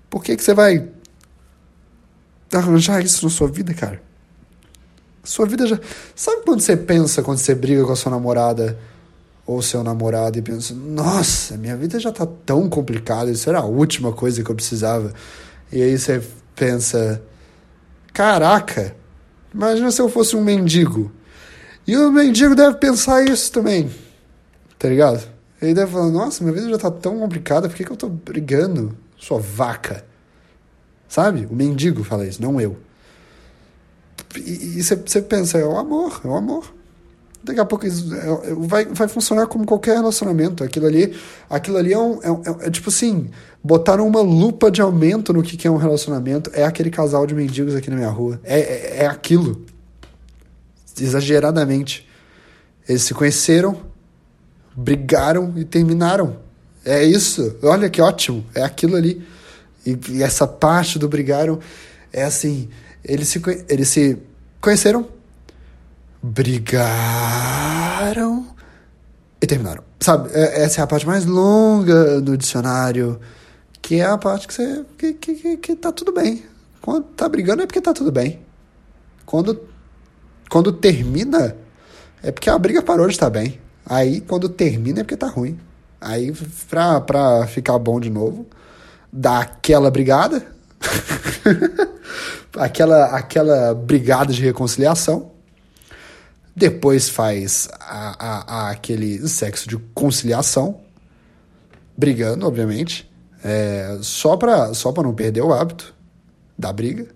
por 0.10 0.24
que, 0.24 0.36
que 0.36 0.44
você 0.44 0.54
vai 0.54 0.88
arranjar 2.52 3.04
isso 3.04 3.24
na 3.24 3.32
sua 3.32 3.48
vida, 3.48 3.74
cara? 3.74 4.02
Sua 5.24 5.46
vida 5.46 5.66
já. 5.66 5.80
Sabe 6.16 6.44
quando 6.44 6.62
você 6.62 6.76
pensa, 6.76 7.24
quando 7.24 7.38
você 7.38 7.56
briga 7.56 7.86
com 7.86 7.92
a 7.92 7.96
sua 7.96 8.12
namorada 8.12 8.78
ou 9.46 9.62
seu 9.62 9.84
namorado 9.84 10.38
e 10.38 10.42
pensa: 10.42 10.74
Nossa, 10.74 11.58
minha 11.58 11.78
vida 11.78 12.00
já 12.00 12.12
tá 12.12 12.26
tão 12.46 12.70
complicada, 12.70 13.32
isso 13.32 13.50
era 13.50 13.60
a 13.60 13.66
última 13.66 14.12
coisa 14.12 14.44
que 14.44 14.52
eu 14.52 14.56
precisava. 14.56 15.14
E 15.72 15.82
aí 15.82 15.98
você 15.98 16.22
pensa 16.56 17.22
Caraca, 18.14 18.96
imagina 19.52 19.90
se 19.90 20.00
eu 20.00 20.08
fosse 20.08 20.36
um 20.36 20.44
mendigo. 20.44 21.12
E 21.86 21.98
o 21.98 22.12
mendigo 22.12 22.56
deve 22.56 22.78
pensar 22.78 23.24
isso 23.24 23.52
também, 23.52 23.90
tá 24.78 24.88
ligado? 24.88 25.33
Ele 25.64 25.74
deve 25.74 25.92
falar, 25.92 26.10
nossa, 26.10 26.44
minha 26.44 26.54
vida 26.54 26.70
já 26.70 26.78
tá 26.78 26.92
tão 26.92 27.20
complicada, 27.20 27.70
por 27.70 27.76
que, 27.76 27.86
que 27.86 27.92
eu 27.92 27.98
tô 27.98 28.10
brigando? 28.10 28.96
Sua 29.18 29.40
vaca. 29.40 30.06
Sabe? 31.08 31.48
O 31.50 31.56
mendigo 31.56 32.04
fala 32.04 32.28
isso, 32.28 32.42
não 32.42 32.60
eu. 32.60 32.78
E 34.36 34.82
você 34.82 35.22
pensa, 35.22 35.58
é 35.58 35.66
o 35.66 35.78
amor, 35.78 36.22
é 36.26 36.28
o 36.28 36.36
amor. 36.36 36.74
Daqui 37.44 37.60
a 37.60 37.66
pouco 37.66 37.86
é, 37.86 37.90
é, 37.90 38.54
vai, 38.58 38.86
vai 38.86 39.08
funcionar 39.08 39.48
como 39.48 39.66
qualquer 39.66 39.98
relacionamento. 39.98 40.64
Aquilo 40.64 40.88
ali, 40.88 41.14
aquilo 41.50 41.78
ali 41.78 41.92
é, 41.94 42.00
um, 42.00 42.20
é, 42.24 42.30
é, 42.30 42.68
é 42.68 42.72
tipo 42.72 42.90
assim, 42.90 43.30
botaram 43.62 44.08
uma 44.08 44.22
lupa 44.22 44.72
de 44.72 44.82
aumento 44.82 45.34
no 45.34 45.44
que, 45.44 45.58
que 45.58 45.68
é 45.68 45.72
um 45.72 45.76
relacionamento. 45.76 46.50
É 46.54 46.64
aquele 46.64 46.90
casal 46.90 47.28
de 47.28 47.36
mendigos 47.36 47.76
aqui 47.76 47.90
na 47.90 47.98
minha 47.98 48.10
rua. 48.10 48.40
É, 48.44 48.60
é, 48.60 48.98
é 49.04 49.08
aquilo. 49.08 49.66
Exageradamente. 51.00 52.08
Eles 52.88 53.04
se 53.04 53.14
conheceram, 53.14 53.78
brigaram 54.76 55.54
e 55.56 55.64
terminaram. 55.64 56.38
É 56.86 57.04
isso. 57.04 57.56
Olha 57.64 57.90
que 57.90 58.02
ótimo. 58.02 58.46
É 58.54 58.64
aquilo 58.64 58.96
ali. 58.96 59.26
E, 59.86 59.98
e 60.10 60.24
essa 60.24 60.48
parte 60.48 60.98
do 60.98 61.08
brigaram 61.08 61.60
é 62.12 62.24
assim. 62.24 62.70
Eles 63.04 63.28
se, 63.28 63.42
eles 63.68 63.90
se 63.90 64.18
conheceram, 64.62 65.08
brigaram 66.22 66.84
e 69.42 69.48
terminaram. 69.48 69.84
Sabe, 70.00 70.30
é, 70.34 70.64
essa 70.64 70.82
é 70.82 70.84
a 70.84 70.88
parte 70.88 71.06
mais 71.06 71.26
longa 71.26 72.22
do 72.22 72.38
dicionário, 72.38 73.20
que 73.82 73.96
é 73.96 74.06
a 74.06 74.18
parte 74.18 74.48
que 74.48 74.54
você. 74.54 74.86
que, 74.98 75.14
que, 75.14 75.58
que 75.58 75.76
tá 75.76 75.92
tudo 75.92 76.14
bem. 76.14 76.44
Quando 76.82 77.04
tá 77.04 77.28
brigando 77.30 77.64
é 77.64 77.66
porque 77.66 77.82
tá 77.82 77.94
tudo 77.94 78.12
bem. 78.12 78.42
Quando, 79.26 79.62
quando 80.50 80.72
termina, 80.72 81.56
é 82.22 82.32
porque 82.32 82.50
a 82.50 82.58
briga 82.58 82.82
parou 82.82 83.08
de 83.08 83.14
estar 83.14 83.30
bem. 83.30 83.60
Aí, 83.86 84.22
quando 84.22 84.48
termina, 84.50 85.02
é 85.02 85.04
porque 85.04 85.18
tá 85.18 85.28
ruim. 85.28 85.60
Aí, 86.00 86.34
pra, 86.70 87.02
pra 87.02 87.48
ficar 87.48 87.78
bom 87.80 88.00
de 88.00 88.10
novo, 88.10 88.46
dá 89.12 89.40
aquela 89.40 89.90
brigada, 89.92 90.46
aquela, 92.58 93.06
aquela 93.06 93.74
brigada 93.74 94.34
de 94.34 94.42
reconciliação. 94.42 95.32
Depois 96.56 97.10
faz 97.10 97.68
a, 97.80 98.26
a, 98.26 98.68
a 98.68 98.70
aquele 98.72 99.28
sexo 99.28 99.68
de 99.68 99.78
conciliação, 99.94 100.82
brigando, 101.98 102.46
obviamente, 102.46 103.10
é, 103.44 103.98
só 104.02 104.38
para 104.38 104.74
só 104.74 104.92
pra 104.92 105.04
não 105.04 105.14
perder 105.14 105.42
o 105.42 105.52
hábito 105.52 105.94
da 106.58 106.72
briga, 106.72 107.08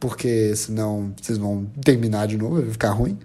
porque 0.00 0.56
senão 0.56 1.12
vocês 1.20 1.38
vão 1.38 1.66
terminar 1.82 2.26
de 2.26 2.36
novo, 2.36 2.62
vai 2.62 2.70
ficar 2.70 2.90
ruim. 2.90 3.18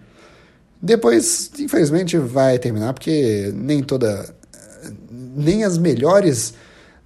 Depois, 0.82 1.52
infelizmente, 1.60 2.18
vai 2.18 2.58
terminar, 2.58 2.94
porque 2.94 3.52
nem 3.54 3.84
toda. 3.84 4.34
Nem 5.10 5.64
as 5.64 5.78
melhores. 5.78 6.54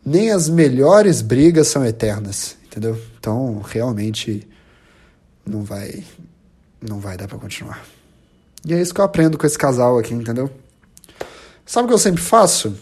Nem 0.06 0.32
as 0.32 0.50
melhores 0.50 1.22
brigas 1.22 1.68
são 1.68 1.86
eternas, 1.86 2.58
entendeu? 2.66 3.00
Então, 3.18 3.62
realmente, 3.62 4.48
não 5.46 5.64
vai. 5.64 6.04
Não 6.82 7.00
vai 7.00 7.18
dar 7.18 7.28
para 7.28 7.38
continuar. 7.38 7.84
E 8.66 8.74
é 8.74 8.82
isso 8.82 8.94
que 8.94 9.00
eu 9.00 9.06
aprendo 9.06 9.38
com 9.38 9.46
esse 9.46 9.58
casal 9.58 9.98
aqui, 9.98 10.14
entendeu? 10.14 10.52
Sabe 11.66 11.86
o 11.86 11.88
que 11.88 11.94
eu 11.94 12.00
sempre 12.00 12.22
faço? 12.22 12.76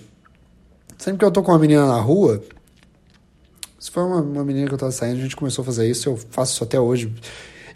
Sempre 0.98 1.20
que 1.20 1.26
eu 1.26 1.32
tô 1.32 1.42
com 1.42 1.52
uma 1.52 1.60
menina 1.60 1.88
na 1.88 2.00
rua, 2.00 2.44
se 3.80 3.90
for 3.90 4.06
uma, 4.06 4.22
uma 4.22 4.44
menina 4.44 4.68
que 4.68 4.74
eu 4.74 4.78
tava 4.78 4.92
saindo, 4.92 5.18
a 5.18 5.22
gente 5.24 5.36
começou 5.36 5.64
a 5.64 5.66
fazer 5.66 5.90
isso, 5.90 6.10
eu 6.10 6.18
faço 6.30 6.54
isso 6.54 6.64
até 6.64 6.80
hoje. 6.80 7.12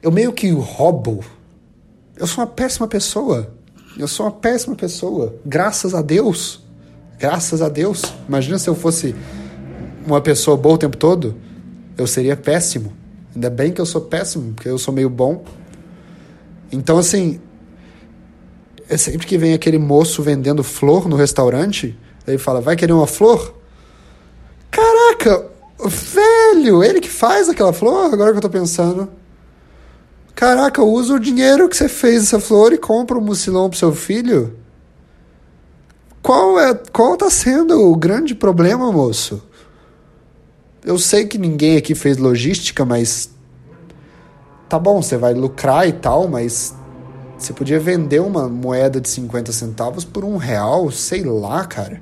Eu 0.01 0.11
meio 0.11 0.31
que 0.31 0.51
roubo 0.51 1.25
eu 2.17 2.27
sou 2.27 2.43
uma 2.43 2.49
péssima 2.49 2.87
pessoa. 2.87 3.53
Eu 3.97 4.07
sou 4.07 4.25
uma 4.25 4.31
péssima 4.31 4.75
pessoa. 4.75 5.35
Graças 5.45 5.93
a 5.93 6.01
Deus. 6.01 6.61
Graças 7.17 7.61
a 7.61 7.69
Deus. 7.69 8.03
Imagina 8.27 8.57
se 8.57 8.69
eu 8.69 8.75
fosse 8.75 9.15
uma 10.05 10.21
pessoa 10.21 10.57
boa 10.57 10.75
o 10.75 10.77
tempo 10.77 10.97
todo. 10.97 11.35
Eu 11.97 12.07
seria 12.07 12.35
péssimo. 12.35 12.93
Ainda 13.33 13.49
bem 13.49 13.71
que 13.71 13.81
eu 13.81 13.85
sou 13.85 14.01
péssimo, 14.01 14.53
porque 14.53 14.69
eu 14.69 14.77
sou 14.77 14.93
meio 14.93 15.09
bom. 15.09 15.43
Então, 16.71 16.97
assim, 16.97 17.39
é 18.89 18.97
sempre 18.97 19.25
que 19.27 19.37
vem 19.37 19.53
aquele 19.53 19.77
moço 19.77 20.21
vendendo 20.21 20.63
flor 20.63 21.07
no 21.07 21.15
restaurante, 21.15 21.97
ele 22.27 22.37
fala: 22.37 22.61
Vai 22.61 22.75
querer 22.75 22.93
uma 22.93 23.07
flor? 23.07 23.55
Caraca, 24.71 25.47
velho, 25.85 26.83
ele 26.83 26.99
que 26.99 27.09
faz 27.09 27.49
aquela 27.49 27.73
flor? 27.73 28.13
Agora 28.13 28.31
que 28.31 28.37
eu 28.37 28.41
tô 28.41 28.49
pensando. 28.49 29.09
Caraca, 30.35 30.83
usa 30.83 31.13
o 31.13 31.19
dinheiro 31.19 31.69
que 31.69 31.77
você 31.77 31.87
fez 31.87 32.23
essa 32.23 32.41
flor 32.41 32.73
e 32.73 32.77
compra 32.77 33.17
um 33.17 33.21
mucilão 33.21 33.69
pro 33.69 33.79
seu 33.79 33.95
filho? 33.95 34.53
Qual 36.21 36.59
é, 36.59 36.73
qual 36.91 37.15
tá 37.15 37.29
sendo 37.29 37.89
o 37.89 37.95
grande 37.95 38.35
problema, 38.35 38.91
moço? 38.91 39.41
Eu 40.83 40.99
sei 40.99 41.25
que 41.25 41.37
ninguém 41.37 41.77
aqui 41.77 41.95
fez 41.95 42.17
logística, 42.17 42.83
mas 42.83 43.29
tá 44.67 44.77
bom, 44.77 45.01
você 45.01 45.15
vai 45.15 45.33
lucrar 45.33 45.87
e 45.87 45.93
tal, 45.93 46.27
mas 46.27 46.75
você 47.37 47.53
podia 47.53 47.79
vender 47.79 48.19
uma 48.19 48.49
moeda 48.49 48.99
de 48.99 49.07
50 49.07 49.53
centavos 49.53 50.03
por 50.03 50.25
um 50.25 50.35
real, 50.35 50.91
sei 50.91 51.23
lá, 51.23 51.65
cara. 51.65 52.01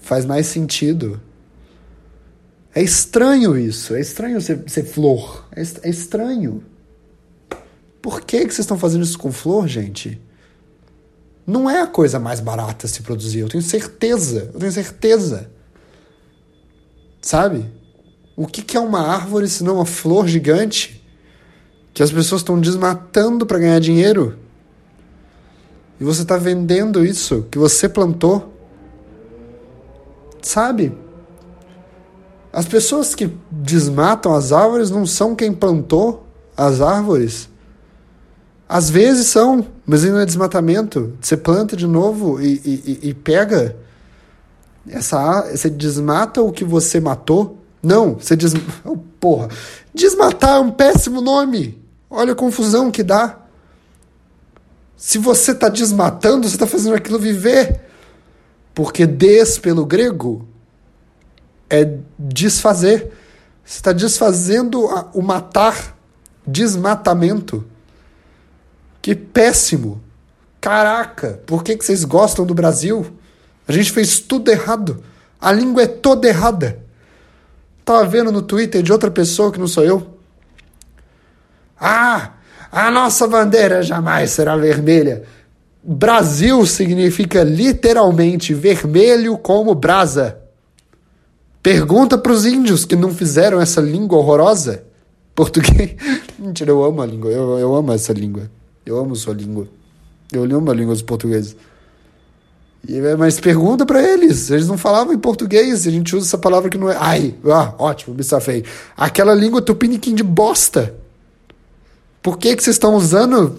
Faz 0.00 0.24
mais 0.24 0.46
sentido. 0.46 1.20
É 2.74 2.82
estranho 2.82 3.58
isso, 3.58 3.94
é 3.94 4.00
estranho 4.00 4.40
ser, 4.40 4.64
ser 4.66 4.84
flor, 4.84 5.46
é, 5.54 5.60
é 5.82 5.90
estranho. 5.90 6.62
Por 8.00 8.20
que, 8.20 8.38
que 8.38 8.54
vocês 8.54 8.60
estão 8.60 8.78
fazendo 8.78 9.04
isso 9.04 9.18
com 9.18 9.32
flor, 9.32 9.66
gente? 9.66 10.20
Não 11.46 11.68
é 11.68 11.80
a 11.80 11.86
coisa 11.86 12.18
mais 12.18 12.40
barata 12.40 12.86
se 12.86 13.02
produzir, 13.02 13.40
eu 13.40 13.48
tenho 13.48 13.62
certeza, 13.62 14.50
eu 14.52 14.60
tenho 14.60 14.72
certeza. 14.72 15.50
Sabe? 17.20 17.64
O 18.36 18.46
que, 18.46 18.62
que 18.62 18.76
é 18.76 18.80
uma 18.80 19.00
árvore 19.00 19.48
se 19.48 19.64
não 19.64 19.76
uma 19.76 19.86
flor 19.86 20.28
gigante 20.28 21.02
que 21.92 22.02
as 22.02 22.12
pessoas 22.12 22.42
estão 22.42 22.60
desmatando 22.60 23.44
para 23.44 23.58
ganhar 23.58 23.80
dinheiro? 23.80 24.38
E 26.00 26.04
você 26.04 26.22
está 26.22 26.36
vendendo 26.36 27.04
isso 27.04 27.46
que 27.50 27.58
você 27.58 27.88
plantou? 27.88 28.54
Sabe? 30.40 30.96
As 32.52 32.66
pessoas 32.66 33.14
que 33.14 33.32
desmatam 33.50 34.34
as 34.34 34.52
árvores 34.52 34.90
não 34.90 35.04
são 35.04 35.34
quem 35.34 35.52
plantou 35.52 36.26
as 36.56 36.80
árvores. 36.80 37.48
Às 38.68 38.90
vezes 38.90 39.28
são, 39.28 39.66
mas 39.86 40.04
não 40.04 40.18
é 40.18 40.26
desmatamento. 40.26 41.16
Você 41.20 41.36
planta 41.36 41.74
de 41.74 41.86
novo 41.86 42.40
e, 42.40 42.60
e, 42.64 43.08
e 43.08 43.14
pega 43.14 43.74
essa 44.88 45.42
você 45.50 45.70
desmata 45.70 46.42
o 46.42 46.52
que 46.52 46.64
você 46.64 47.00
matou. 47.00 47.58
Não, 47.82 48.14
você 48.14 48.36
des... 48.36 48.52
Oh, 48.84 48.96
porra. 49.18 49.48
Desmatar 49.94 50.56
é 50.56 50.60
um 50.60 50.70
péssimo 50.70 51.20
nome. 51.20 51.82
Olha 52.10 52.32
a 52.32 52.36
confusão 52.36 52.90
que 52.90 53.02
dá. 53.02 53.38
Se 54.96 55.16
você 55.16 55.52
está 55.52 55.68
desmatando, 55.68 56.48
você 56.48 56.56
está 56.56 56.66
fazendo 56.66 56.94
aquilo 56.94 57.18
viver. 57.18 57.80
Porque 58.74 59.06
des 59.06 59.58
pelo 59.58 59.86
grego 59.86 60.46
é 61.70 61.98
desfazer. 62.18 63.12
Você 63.64 63.78
está 63.78 63.92
desfazendo 63.92 64.84
o 65.14 65.22
matar, 65.22 65.96
desmatamento. 66.46 67.64
Que 69.08 69.14
péssimo! 69.14 70.02
Caraca, 70.60 71.40
por 71.46 71.64
que, 71.64 71.74
que 71.74 71.82
vocês 71.82 72.04
gostam 72.04 72.44
do 72.44 72.52
Brasil? 72.52 73.06
A 73.66 73.72
gente 73.72 73.90
fez 73.90 74.20
tudo 74.20 74.50
errado. 74.50 75.02
A 75.40 75.50
língua 75.50 75.84
é 75.84 75.86
toda 75.86 76.28
errada. 76.28 76.78
Tava 77.86 78.04
vendo 78.04 78.30
no 78.30 78.42
Twitter 78.42 78.82
de 78.82 78.92
outra 78.92 79.10
pessoa 79.10 79.50
que 79.50 79.58
não 79.58 79.66
sou 79.66 79.82
eu. 79.82 80.06
Ah, 81.80 82.32
a 82.70 82.90
nossa 82.90 83.26
bandeira 83.26 83.82
jamais 83.82 84.32
será 84.32 84.58
vermelha. 84.58 85.22
Brasil 85.82 86.66
significa 86.66 87.42
literalmente 87.42 88.52
vermelho 88.52 89.38
como 89.38 89.74
brasa. 89.74 90.38
Pergunta 91.62 92.18
para 92.18 92.32
os 92.32 92.44
índios 92.44 92.84
que 92.84 92.94
não 92.94 93.14
fizeram 93.14 93.58
essa 93.58 93.80
língua 93.80 94.18
horrorosa. 94.18 94.84
Português. 95.34 95.96
Mentira, 96.38 96.72
eu 96.72 96.84
amo 96.84 97.00
a 97.00 97.06
língua. 97.06 97.30
Eu, 97.30 97.58
eu 97.58 97.74
amo 97.74 97.90
essa 97.90 98.12
língua. 98.12 98.50
Eu 98.88 98.98
amo 98.98 99.14
sua 99.14 99.34
língua. 99.34 99.68
Eu 100.32 100.44
amo 100.44 100.70
a 100.70 100.74
língua 100.74 100.94
dos 100.94 101.02
portugueses. 101.02 101.54
E, 102.88 102.96
é, 102.96 103.16
mas 103.16 103.38
pergunta 103.38 103.84
para 103.84 104.02
eles. 104.02 104.50
Eles 104.50 104.66
não 104.66 104.78
falavam 104.78 105.12
em 105.12 105.18
português. 105.18 105.86
A 105.86 105.90
gente 105.90 106.16
usa 106.16 106.26
essa 106.26 106.38
palavra 106.38 106.70
que 106.70 106.78
não 106.78 106.90
é. 106.90 106.96
Ai, 106.98 107.34
ah, 107.52 107.74
ótimo, 107.78 108.14
me 108.14 108.24
safei. 108.24 108.64
Aquela 108.96 109.34
língua 109.34 109.60
tupiniquim 109.60 110.14
de 110.14 110.22
bosta. 110.22 110.94
Por 112.22 112.38
que, 112.38 112.56
que 112.56 112.62
vocês 112.62 112.76
estão 112.76 112.94
usando? 112.94 113.58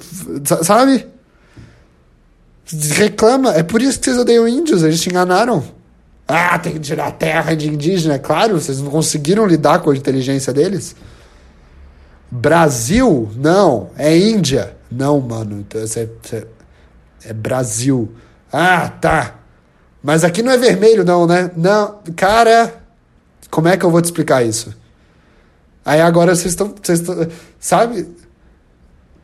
Sabe? 0.63 1.05
Reclama. 2.95 3.53
É 3.53 3.61
por 3.61 3.83
isso 3.83 3.99
que 3.99 4.05
vocês 4.05 4.17
odeiam 4.17 4.47
índios. 4.47 4.81
Eles 4.81 4.99
te 4.99 5.09
enganaram. 5.09 5.63
Ah, 6.27 6.57
tem 6.57 6.73
que 6.73 6.79
tirar 6.79 7.11
terra 7.11 7.53
de 7.53 7.67
indígena. 7.69 8.15
É 8.15 8.19
claro, 8.19 8.59
vocês 8.59 8.81
não 8.81 8.89
conseguiram 8.89 9.45
lidar 9.45 9.79
com 9.79 9.91
a 9.91 9.95
inteligência 9.95 10.51
deles. 10.51 10.95
Brasil? 12.31 13.29
Não, 13.35 13.91
é 13.95 14.17
Índia. 14.17 14.78
Não, 14.91 15.19
mano, 15.19 15.59
então 15.59 15.81
é, 15.81 16.47
é 17.25 17.33
Brasil. 17.33 18.11
Ah, 18.51 18.89
tá. 18.89 19.35
Mas 20.01 20.23
aqui 20.23 20.41
não 20.41 20.51
é 20.51 20.57
vermelho, 20.57 21.03
não, 21.03 21.27
né? 21.27 21.51
Não, 21.55 21.99
cara, 22.15 22.81
como 23.49 23.67
é 23.67 23.77
que 23.77 23.85
eu 23.85 23.91
vou 23.91 24.01
te 24.01 24.05
explicar 24.05 24.43
isso? 24.43 24.73
Aí 25.83 26.01
agora 26.01 26.35
vocês 26.35 26.53
estão. 26.53 26.73
Sabe? 27.59 28.07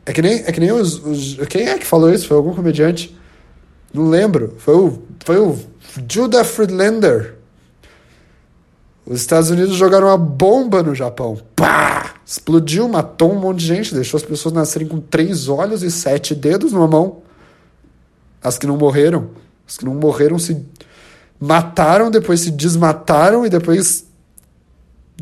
É 0.04 0.12
que 0.12 0.22
nem, 0.22 0.34
é 0.46 0.52
que 0.52 0.60
nem 0.60 0.72
os, 0.72 1.04
os, 1.04 1.36
Quem 1.48 1.68
é 1.68 1.78
que 1.78 1.86
falou 1.86 2.12
isso? 2.12 2.28
Foi 2.28 2.36
algum 2.36 2.54
comediante? 2.54 3.16
Não 3.92 4.08
lembro. 4.08 4.54
Foi 4.58 4.74
o, 4.74 5.02
foi 5.24 5.38
o 5.38 5.58
Judah 6.08 6.44
Friedlander. 6.44 7.34
Os 9.06 9.20
Estados 9.20 9.50
Unidos 9.50 9.76
jogaram 9.76 10.08
uma 10.08 10.18
bomba 10.18 10.82
no 10.82 10.94
Japão. 10.94 11.40
Pá! 11.54 12.15
Explodiu, 12.28 12.88
matou 12.88 13.32
um 13.32 13.38
monte 13.38 13.60
de 13.60 13.66
gente, 13.66 13.94
deixou 13.94 14.18
as 14.18 14.24
pessoas 14.24 14.52
nascerem 14.52 14.88
com 14.88 14.98
três 14.98 15.48
olhos 15.48 15.84
e 15.84 15.90
sete 15.92 16.34
dedos 16.34 16.72
numa 16.72 16.88
mão. 16.88 17.22
As 18.42 18.58
que 18.58 18.66
não 18.66 18.76
morreram. 18.76 19.30
As 19.66 19.78
que 19.78 19.84
não 19.84 19.94
morreram 19.94 20.36
se 20.36 20.60
mataram, 21.38 22.10
depois 22.10 22.40
se 22.40 22.50
desmataram 22.50 23.46
e 23.46 23.48
depois 23.48 24.06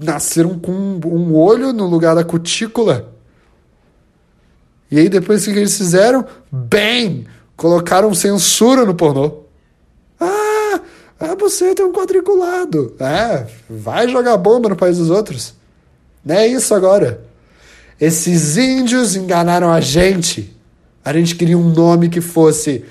nasceram 0.02 0.58
com 0.58 0.72
um 0.72 1.36
olho 1.36 1.74
no 1.74 1.86
lugar 1.86 2.14
da 2.14 2.24
cutícula. 2.24 3.12
E 4.90 4.98
aí 4.98 5.10
depois 5.10 5.46
o 5.46 5.52
que 5.52 5.58
eles 5.58 5.76
fizeram? 5.76 6.24
Bem! 6.50 7.26
Colocaram 7.54 8.14
censura 8.14 8.86
no 8.86 8.94
pornô. 8.94 9.42
Ah, 10.18 10.80
ah, 11.20 11.34
você 11.38 11.74
tem 11.74 11.84
um 11.84 11.92
quadriculado. 11.92 12.96
É, 12.98 13.46
vai 13.68 14.08
jogar 14.08 14.38
bomba 14.38 14.70
no 14.70 14.76
país 14.76 14.96
dos 14.96 15.10
outros. 15.10 15.54
Não 16.24 16.34
é 16.34 16.46
isso 16.46 16.74
agora. 16.74 17.20
Esses 18.00 18.56
índios 18.56 19.14
enganaram 19.14 19.70
a 19.70 19.80
gente. 19.80 20.56
A 21.04 21.12
gente 21.12 21.34
queria 21.34 21.58
um 21.58 21.68
nome 21.68 22.08
que 22.08 22.20
fosse 22.20 22.84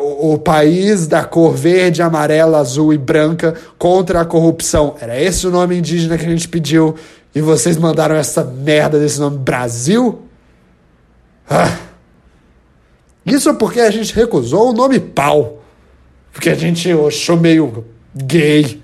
o, 0.00 0.34
o 0.34 0.38
país 0.38 1.06
da 1.06 1.24
cor 1.24 1.54
verde, 1.54 2.02
amarela, 2.02 2.58
azul 2.58 2.92
e 2.92 2.98
branca 2.98 3.54
contra 3.78 4.20
a 4.20 4.24
corrupção. 4.24 4.94
Era 5.00 5.20
esse 5.20 5.46
o 5.46 5.50
nome 5.50 5.78
indígena 5.78 6.18
que 6.18 6.26
a 6.26 6.28
gente 6.28 6.48
pediu 6.48 6.94
e 7.34 7.40
vocês 7.40 7.76
mandaram 7.76 8.14
essa 8.14 8.44
merda 8.44 8.98
desse 8.98 9.18
nome 9.18 9.38
Brasil? 9.38 10.22
Ah. 11.50 11.78
Isso 13.26 13.52
porque 13.54 13.80
a 13.80 13.90
gente 13.90 14.14
recusou 14.14 14.70
o 14.70 14.72
nome 14.72 15.00
pau. 15.00 15.62
Porque 16.32 16.50
a 16.50 16.54
gente 16.54 16.90
achou 16.92 17.36
meio 17.36 17.84
gay. 18.14 18.83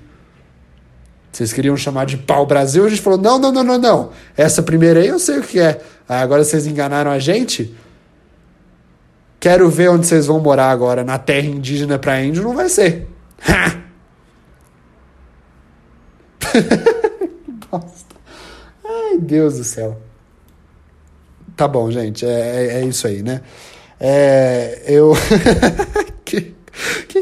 Vocês 1.32 1.52
queriam 1.52 1.76
chamar 1.76 2.06
de 2.06 2.16
pau 2.16 2.44
Brasil, 2.44 2.84
a 2.84 2.88
gente 2.88 3.02
falou: 3.02 3.18
não, 3.18 3.38
não, 3.38 3.52
não, 3.52 3.62
não, 3.62 3.78
não. 3.78 4.10
Essa 4.36 4.62
primeira 4.62 5.00
aí 5.00 5.08
eu 5.08 5.18
sei 5.18 5.38
o 5.38 5.42
que 5.42 5.60
é. 5.60 5.80
agora 6.08 6.42
vocês 6.42 6.66
enganaram 6.66 7.10
a 7.10 7.18
gente. 7.18 7.74
Quero 9.38 9.70
ver 9.70 9.88
onde 9.88 10.06
vocês 10.06 10.26
vão 10.26 10.38
morar 10.40 10.70
agora. 10.70 11.02
Na 11.02 11.18
terra 11.18 11.46
indígena 11.46 11.98
para 11.98 12.22
índio 12.22 12.42
não 12.42 12.54
vai 12.54 12.68
ser. 12.68 13.08
Bosta. 17.70 18.16
Ai, 18.84 19.18
Deus 19.18 19.56
do 19.56 19.64
céu. 19.64 19.98
Tá 21.56 21.66
bom, 21.66 21.90
gente. 21.90 22.26
É, 22.26 22.28
é, 22.30 22.80
é 22.80 22.84
isso 22.84 23.06
aí, 23.06 23.22
né? 23.22 23.40
É, 23.98 24.82
eu. 24.86 25.12
que, 26.24 26.54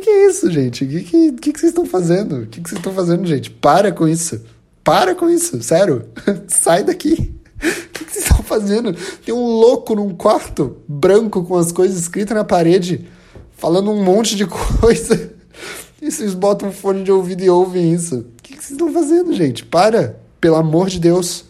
que, 0.08 0.12
é 0.12 0.26
isso, 0.28 0.50
gente? 0.50 0.84
O 0.84 0.88
que, 0.88 1.02
que, 1.02 1.32
que, 1.32 1.52
que 1.52 1.60
vocês 1.60 1.70
estão 1.70 1.84
fazendo? 1.84 2.42
O 2.42 2.46
que, 2.46 2.60
que 2.60 2.68
vocês 2.68 2.78
estão 2.78 2.92
fazendo, 2.92 3.26
gente? 3.26 3.50
Para 3.50 3.92
com 3.92 4.08
isso. 4.08 4.40
Para 4.82 5.14
com 5.14 5.28
isso, 5.28 5.62
sério. 5.62 6.08
Sai 6.48 6.82
daqui. 6.82 7.34
O 7.88 7.90
que, 7.98 8.04
que 8.04 8.12
vocês 8.12 8.24
estão 8.24 8.44
fazendo? 8.44 8.96
Tem 9.24 9.34
um 9.34 9.44
louco 9.44 9.96
num 9.96 10.14
quarto 10.14 10.76
branco 10.86 11.42
com 11.42 11.56
as 11.56 11.72
coisas 11.72 11.98
escritas 11.98 12.36
na 12.36 12.44
parede, 12.44 13.08
falando 13.56 13.90
um 13.90 14.04
monte 14.04 14.36
de 14.36 14.46
coisa. 14.80 15.32
E 16.00 16.08
vocês 16.08 16.32
botam 16.32 16.68
um 16.68 16.72
fone 16.72 17.02
de 17.02 17.10
ouvido 17.10 17.42
e 17.42 17.50
ouvem 17.50 17.92
isso. 17.92 18.18
O 18.18 18.42
que, 18.42 18.56
que 18.56 18.62
vocês 18.62 18.70
estão 18.70 18.92
fazendo, 18.92 19.34
gente? 19.34 19.64
Para, 19.64 20.20
pelo 20.40 20.54
amor 20.54 20.88
de 20.88 21.00
Deus. 21.00 21.44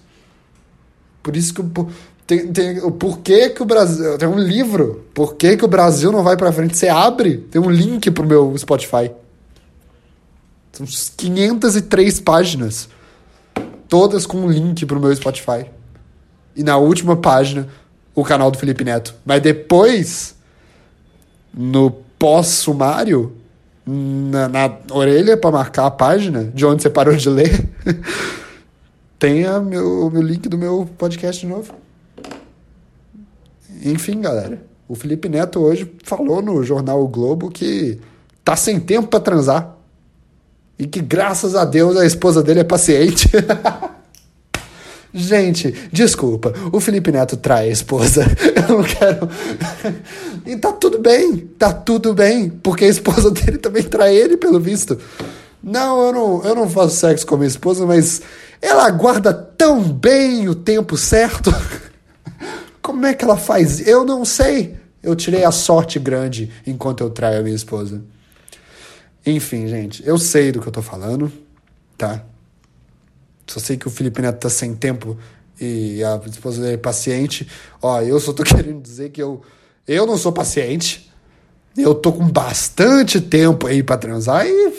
Por 1.23 1.37
isso 1.37 1.53
que 1.53 1.61
eu, 1.61 1.89
tem, 2.29 2.53
tem 2.53 2.79
o 2.81 2.91
porquê 2.91 3.49
que 3.49 3.63
o 3.63 3.65
Brasil. 3.65 4.19
Tem 4.19 4.29
um 4.29 4.39
livro. 4.39 5.07
Por 5.15 5.35
que, 5.35 5.57
que 5.57 5.65
o 5.65 5.69
Brasil 5.69 6.13
não 6.13 6.23
vai 6.23 6.37
pra 6.37 6.53
frente? 6.53 6.77
Você 6.77 6.87
abre, 6.87 7.39
tem 7.51 7.59
um 7.59 7.71
link 7.71 8.11
pro 8.11 8.27
meu 8.27 8.55
Spotify. 8.59 9.11
São 10.71 10.87
503 11.17 12.21
páginas. 12.21 12.87
Todas 13.89 14.27
com 14.27 14.43
um 14.43 14.51
link 14.51 14.85
pro 14.85 15.01
meu 15.01 15.17
Spotify. 15.17 15.65
E 16.55 16.63
na 16.63 16.77
última 16.77 17.17
página, 17.17 17.67
o 18.15 18.23
canal 18.23 18.51
do 18.51 18.59
Felipe 18.59 18.85
Neto. 18.85 19.15
Mas 19.25 19.41
depois, 19.41 20.35
no 21.55 21.91
pós-sumário, 22.19 23.39
na, 23.87 24.51
na, 24.51 24.77
orelha 24.91 25.35
para 25.35 25.51
marcar 25.51 25.87
a 25.87 25.91
página 25.91 26.45
de 26.45 26.67
onde 26.67 26.83
você 26.83 26.91
parou 26.91 27.17
de 27.17 27.31
ler, 27.31 27.67
tem 29.19 29.47
a 29.47 29.59
meu, 29.61 30.09
o 30.09 30.11
meu 30.11 30.21
link 30.21 30.47
do 30.47 30.59
meu 30.59 30.87
podcast 30.99 31.41
de 31.41 31.47
novo. 31.51 31.88
Enfim, 33.85 34.21
galera. 34.21 34.63
O 34.89 34.95
Felipe 34.95 35.29
Neto 35.29 35.61
hoje 35.61 35.91
falou 36.03 36.41
no 36.41 36.63
jornal 36.65 37.03
o 37.03 37.09
Globo 37.09 37.51
que 37.51 37.99
tá 38.45 38.57
sem 38.57 38.81
tempo 38.81 39.09
para 39.09 39.21
transar. 39.21 39.77
E 40.79 40.87
que 40.87 41.01
graças 41.01 41.55
a 41.55 41.65
Deus 41.65 41.97
a 41.97 42.07
esposa 42.07 42.43
dele 42.43 42.61
é 42.61 42.65
paciente. 42.65 43.29
Gente, 45.13 45.75
desculpa, 45.91 46.53
o 46.71 46.81
Felipe 46.81 47.11
Neto 47.11 47.37
trai 47.37 47.69
a 47.69 47.73
esposa. 47.73 48.25
Eu 48.55 48.77
não 48.77 48.85
quero. 48.85 49.29
e 50.47 50.57
tá 50.57 50.73
tudo 50.73 50.99
bem, 50.99 51.39
tá 51.59 51.73
tudo 51.73 52.15
bem, 52.15 52.51
porque 52.51 52.85
a 52.85 52.89
esposa 52.89 53.31
dele 53.31 53.59
também 53.59 53.83
trai 53.83 54.15
ele, 54.15 54.37
pelo 54.37 54.61
visto. 54.61 54.99
Não, 55.63 56.07
eu 56.07 56.13
não, 56.13 56.45
eu 56.45 56.55
não 56.55 56.69
faço 56.69 56.95
sexo 56.97 57.27
com 57.27 57.35
a 57.35 57.39
minha 57.39 57.49
esposa, 57.49 57.85
mas 57.85 58.23
ela 58.63 58.89
guarda 58.91 59.33
tão 59.35 59.83
bem 59.83 60.49
o 60.49 60.55
tempo 60.55 60.97
certo. 60.97 61.53
Como 62.89 63.05
é 63.05 63.13
que 63.13 63.23
ela 63.23 63.37
faz? 63.37 63.87
Eu 63.87 64.03
não 64.03 64.25
sei. 64.25 64.75
Eu 65.03 65.15
tirei 65.15 65.45
a 65.45 65.51
sorte 65.51 65.99
grande 65.99 66.51
enquanto 66.67 67.03
eu 67.03 67.11
traio 67.11 67.41
a 67.41 67.43
minha 67.43 67.55
esposa. 67.55 68.03
Enfim, 69.27 69.69
gente, 69.69 70.03
eu 70.07 70.17
sei 70.17 70.51
do 70.51 70.59
que 70.59 70.69
eu 70.69 70.73
tô 70.73 70.81
falando, 70.81 71.31
tá? 71.99 72.25
Só 73.47 73.61
sei 73.61 73.77
que 73.77 73.87
o 73.87 73.91
Felipe 73.91 74.23
Neto 74.23 74.41
tá 74.41 74.49
sem 74.49 74.75
tempo 74.75 75.19
e 75.61 76.03
a 76.03 76.19
esposa 76.31 76.63
dele 76.63 76.75
é 76.75 76.79
paciente. 76.79 77.47
Ó, 77.83 78.01
eu 78.01 78.19
só 78.19 78.33
tô 78.33 78.41
querendo 78.57 78.81
dizer 78.81 79.11
que 79.11 79.23
eu, 79.23 79.43
eu 79.87 80.07
não 80.07 80.17
sou 80.17 80.33
paciente. 80.33 81.13
Eu 81.77 81.95
tô 81.95 82.11
com 82.11 82.27
bastante 82.27 83.21
tempo 83.21 83.67
aí 83.67 83.83
para 83.83 83.99
transar 83.99 84.47
e 84.47 84.73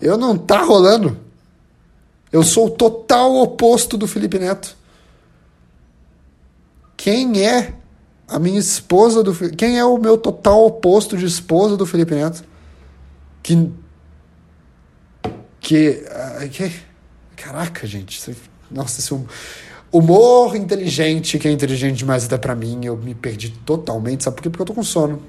eu 0.00 0.16
não 0.16 0.38
tá 0.38 0.62
rolando. 0.62 1.18
Eu 2.32 2.42
sou 2.42 2.68
o 2.68 2.70
total 2.70 3.36
oposto 3.36 3.98
do 3.98 4.08
Felipe 4.08 4.38
Neto. 4.38 4.80
Quem 7.02 7.44
é 7.44 7.74
a 8.28 8.38
minha 8.38 8.60
esposa 8.60 9.24
do 9.24 9.34
Quem 9.56 9.76
é 9.76 9.84
o 9.84 9.98
meu 9.98 10.16
total 10.16 10.64
oposto 10.64 11.16
de 11.16 11.26
esposa 11.26 11.76
do 11.76 11.84
Felipe 11.84 12.14
Neto? 12.14 12.44
Que. 13.42 13.72
Que. 15.58 16.04
Que 16.48 16.72
caraca, 17.34 17.88
gente. 17.88 18.36
Nossa, 18.70 19.00
esse 19.00 19.12
humor 19.90 20.54
inteligente, 20.54 21.40
que 21.40 21.48
é 21.48 21.50
inteligente 21.50 21.96
demais 21.96 22.24
até 22.24 22.38
pra 22.38 22.54
mim, 22.54 22.84
eu 22.84 22.96
me 22.96 23.16
perdi 23.16 23.50
totalmente. 23.50 24.22
Sabe 24.22 24.36
por 24.36 24.44
quê? 24.44 24.50
Porque 24.50 24.62
eu 24.62 24.66
tô 24.66 24.74
com 24.74 24.84
sono. 24.84 25.20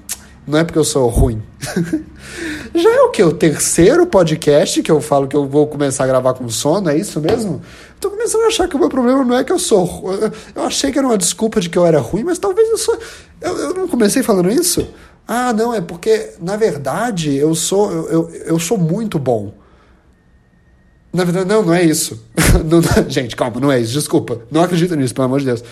Não 0.46 0.56
é 0.60 0.62
porque 0.62 0.78
eu 0.78 0.84
sou 0.84 1.08
ruim. 1.08 1.42
Já 2.74 2.90
é 2.90 3.00
o 3.02 3.10
que? 3.10 3.22
O 3.22 3.32
terceiro 3.32 4.04
podcast 4.04 4.82
que 4.82 4.90
eu 4.90 5.00
falo 5.00 5.28
que 5.28 5.36
eu 5.36 5.46
vou 5.46 5.68
começar 5.68 6.02
a 6.02 6.06
gravar 6.08 6.34
com 6.34 6.48
sono, 6.48 6.90
é 6.90 6.96
isso 6.98 7.20
mesmo? 7.20 7.62
Tô 8.00 8.10
começando 8.10 8.42
a 8.42 8.46
achar 8.48 8.66
que 8.66 8.74
o 8.74 8.78
meu 8.80 8.88
problema 8.88 9.24
não 9.24 9.38
é 9.38 9.44
que 9.44 9.52
eu 9.52 9.60
sou. 9.60 10.04
Eu 10.54 10.64
achei 10.64 10.90
que 10.90 10.98
era 10.98 11.06
uma 11.06 11.16
desculpa 11.16 11.60
de 11.60 11.70
que 11.70 11.78
eu 11.78 11.86
era 11.86 12.00
ruim, 12.00 12.24
mas 12.24 12.36
talvez 12.36 12.68
eu 12.68 12.76
sou. 12.76 12.98
Eu, 13.40 13.56
eu 13.58 13.74
não 13.74 13.86
comecei 13.86 14.24
falando 14.24 14.50
isso? 14.50 14.88
Ah, 15.26 15.52
não, 15.52 15.72
é 15.72 15.80
porque, 15.80 16.32
na 16.40 16.56
verdade, 16.56 17.36
eu 17.36 17.54
sou, 17.54 17.92
eu, 17.92 18.08
eu, 18.08 18.30
eu 18.46 18.58
sou 18.58 18.76
muito 18.76 19.20
bom. 19.20 19.54
Na 21.12 21.22
verdade, 21.22 21.46
não, 21.46 21.62
não 21.62 21.72
é 21.72 21.84
isso. 21.84 22.26
não, 22.66 22.82
gente, 23.08 23.36
calma, 23.36 23.60
não 23.60 23.70
é 23.70 23.78
isso, 23.78 23.92
desculpa. 23.92 24.42
Não 24.50 24.62
acredito 24.64 24.96
nisso, 24.96 25.14
pelo 25.14 25.26
amor 25.26 25.38
de 25.38 25.46
Deus. 25.46 25.62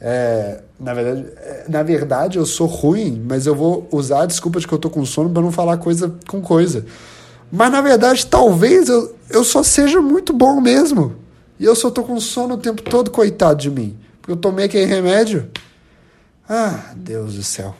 É, 0.00 0.60
na, 0.78 0.94
verdade, 0.94 1.26
é, 1.36 1.64
na 1.68 1.82
verdade, 1.82 2.38
eu 2.38 2.46
sou 2.46 2.66
ruim, 2.66 3.22
mas 3.26 3.46
eu 3.46 3.54
vou 3.54 3.88
usar 3.90 4.22
a 4.22 4.26
desculpa 4.26 4.60
de 4.60 4.66
que 4.66 4.72
eu 4.72 4.78
tô 4.78 4.88
com 4.88 5.04
sono 5.04 5.30
para 5.30 5.42
não 5.42 5.50
falar 5.50 5.76
coisa 5.78 6.14
com 6.28 6.40
coisa. 6.40 6.84
Mas 7.50 7.72
na 7.72 7.80
verdade, 7.80 8.26
talvez 8.26 8.88
eu, 8.88 9.16
eu 9.30 9.42
só 9.42 9.62
seja 9.62 10.00
muito 10.00 10.32
bom 10.32 10.60
mesmo. 10.60 11.16
E 11.58 11.64
eu 11.64 11.74
só 11.74 11.90
tô 11.90 12.04
com 12.04 12.20
sono 12.20 12.54
o 12.54 12.58
tempo 12.58 12.82
todo, 12.82 13.10
coitado 13.10 13.60
de 13.60 13.70
mim. 13.70 13.98
Porque 14.20 14.32
eu 14.32 14.36
tomei 14.36 14.66
aquele 14.66 14.84
remédio. 14.84 15.50
Ah, 16.48 16.92
Deus 16.94 17.34
do 17.34 17.42
céu. 17.42 17.74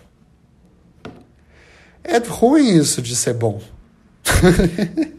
É 2.02 2.18
ruim 2.18 2.76
isso 2.76 3.00
de 3.00 3.14
ser 3.14 3.34
bom. 3.34 3.60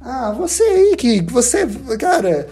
ah, 0.00 0.30
você 0.32 0.62
aí 0.62 0.96
que 0.96 1.20
você, 1.22 1.66
cara, 1.98 2.48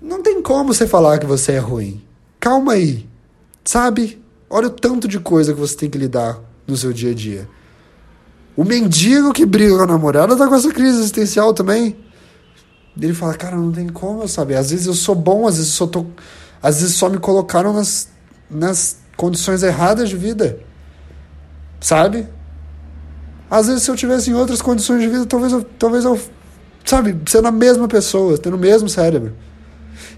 não 0.00 0.22
tem 0.22 0.40
como 0.42 0.72
você 0.72 0.86
falar 0.86 1.18
que 1.18 1.26
você 1.26 1.52
é 1.52 1.58
ruim. 1.58 2.02
Calma 2.38 2.72
aí. 2.72 3.06
Sabe? 3.64 4.22
Olha 4.48 4.68
o 4.68 4.70
tanto 4.70 5.06
de 5.06 5.20
coisa 5.20 5.52
que 5.52 5.60
você 5.60 5.76
tem 5.76 5.90
que 5.90 5.98
lidar 5.98 6.40
no 6.66 6.76
seu 6.76 6.92
dia 6.92 7.10
a 7.10 7.14
dia. 7.14 7.48
O 8.56 8.64
mendigo 8.64 9.32
que 9.32 9.44
briga 9.44 9.76
com 9.76 9.82
a 9.82 9.86
namorada 9.86 10.36
tá 10.36 10.48
com 10.48 10.54
essa 10.54 10.72
crise 10.72 10.98
existencial 10.98 11.52
também. 11.52 11.96
Ele 13.00 13.14
fala, 13.14 13.34
cara, 13.34 13.56
não 13.56 13.70
tem 13.70 13.88
como 13.88 14.22
eu 14.22 14.28
saber. 14.28 14.56
Às 14.56 14.70
vezes 14.70 14.86
eu 14.86 14.94
sou 14.94 15.14
bom, 15.14 15.46
às 15.46 15.56
vezes 15.56 15.72
eu 15.72 15.76
só 15.76 15.86
tô. 15.86 16.06
Às 16.62 16.80
vezes 16.80 16.96
só 16.96 17.08
me 17.08 17.18
colocaram 17.18 17.72
nas, 17.72 18.08
nas 18.50 18.98
condições 19.16 19.62
erradas 19.62 20.08
de 20.08 20.16
vida. 20.16 20.58
Sabe? 21.80 22.26
Às 23.50 23.66
vezes 23.66 23.82
se 23.82 23.90
eu 23.90 23.96
tivesse 23.96 24.30
em 24.30 24.34
outras 24.34 24.60
condições 24.60 25.00
de 25.00 25.08
vida, 25.08 25.26
talvez 25.26 25.52
eu. 25.52 25.62
Talvez 25.62 26.04
eu 26.04 26.20
sabe, 26.84 27.16
sendo 27.26 27.48
a 27.48 27.52
mesma 27.52 27.86
pessoa, 27.86 28.36
tendo 28.36 28.56
o 28.56 28.58
mesmo 28.58 28.88
cérebro. 28.88 29.34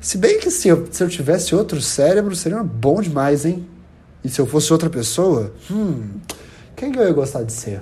Se 0.02 0.18
bem 0.18 0.40
que 0.40 0.50
se 0.50 0.66
eu, 0.66 0.88
se 0.90 1.00
eu 1.00 1.08
tivesse 1.08 1.54
outro 1.54 1.80
cérebro, 1.80 2.34
seria 2.34 2.60
bom 2.60 3.00
demais, 3.00 3.46
hein? 3.46 3.64
E 4.24 4.28
se 4.28 4.40
eu 4.40 4.46
fosse 4.46 4.72
outra 4.72 4.90
pessoa, 4.90 5.54
hum, 5.70 6.08
quem 6.74 6.90
que 6.90 6.98
eu 6.98 7.04
ia 7.04 7.12
gostar 7.12 7.44
de 7.44 7.52
ser? 7.52 7.80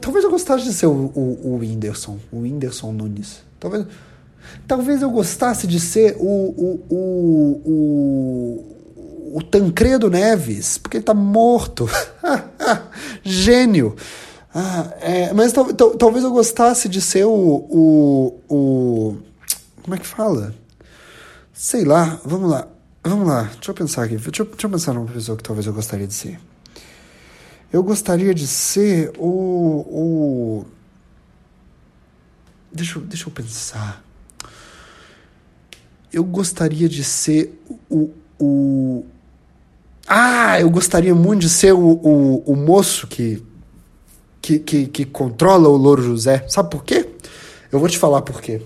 Talvez 0.00 0.24
eu 0.24 0.30
gostasse 0.30 0.64
de 0.64 0.72
ser 0.72 0.86
o, 0.86 1.12
o, 1.14 1.52
o 1.52 1.58
Whindersson, 1.58 2.18
o 2.32 2.40
Whindersson 2.40 2.90
Nunes. 2.90 3.44
Talvez, 3.60 3.86
talvez 4.66 5.02
eu 5.02 5.10
gostasse 5.10 5.68
de 5.68 5.78
ser 5.78 6.16
o, 6.18 6.26
o, 6.26 6.84
o, 6.90 7.62
o, 7.64 9.36
o 9.36 9.42
Tancredo 9.42 10.10
Neves, 10.10 10.78
porque 10.78 10.96
ele 10.96 11.04
tá 11.04 11.14
morto. 11.14 11.88
Gênio. 13.22 13.94
Ah, 14.52 14.92
é, 15.00 15.32
mas 15.32 15.52
tal, 15.52 15.72
tal, 15.72 15.90
talvez 15.92 16.24
eu 16.24 16.32
gostasse 16.32 16.88
de 16.88 17.00
ser 17.00 17.24
o, 17.24 17.30
o, 17.30 18.40
o 18.50 19.31
como 19.82 19.94
é 19.94 19.98
que 19.98 20.06
fala? 20.06 20.54
Sei 21.52 21.84
lá, 21.84 22.20
vamos 22.24 22.50
lá. 22.50 22.68
Vamos 23.04 23.26
lá, 23.26 23.42
deixa 23.54 23.70
eu 23.70 23.74
pensar 23.74 24.04
aqui. 24.04 24.16
Deixa 24.16 24.42
eu, 24.42 24.46
deixa 24.46 24.66
eu 24.66 24.70
pensar 24.70 24.92
numa 24.92 25.10
pessoa 25.10 25.36
que 25.36 25.42
talvez 25.42 25.66
eu 25.66 25.72
gostaria 25.72 26.06
de 26.06 26.14
ser. 26.14 26.38
Eu 27.72 27.82
gostaria 27.82 28.32
de 28.32 28.46
ser 28.46 29.12
o. 29.18 29.24
o... 29.90 30.66
Deixa, 32.70 32.98
eu, 32.98 33.02
deixa 33.02 33.26
eu 33.26 33.32
pensar. 33.32 34.04
Eu 36.12 36.22
gostaria 36.22 36.88
de 36.88 37.02
ser 37.02 37.60
o. 37.90 38.10
o... 38.38 39.04
Ah, 40.06 40.60
eu 40.60 40.70
gostaria 40.70 41.14
muito 41.14 41.40
de 41.40 41.48
ser 41.48 41.72
o, 41.72 41.78
o, 41.78 42.52
o 42.52 42.54
moço 42.54 43.06
que, 43.08 43.42
que, 44.40 44.58
que, 44.58 44.86
que 44.86 45.04
controla 45.06 45.68
o 45.68 45.76
Louro 45.76 46.02
José. 46.02 46.44
Sabe 46.48 46.70
por 46.70 46.84
quê? 46.84 47.08
Eu 47.72 47.80
vou 47.80 47.88
te 47.88 47.98
falar 47.98 48.22
por 48.22 48.40
quê. 48.40 48.62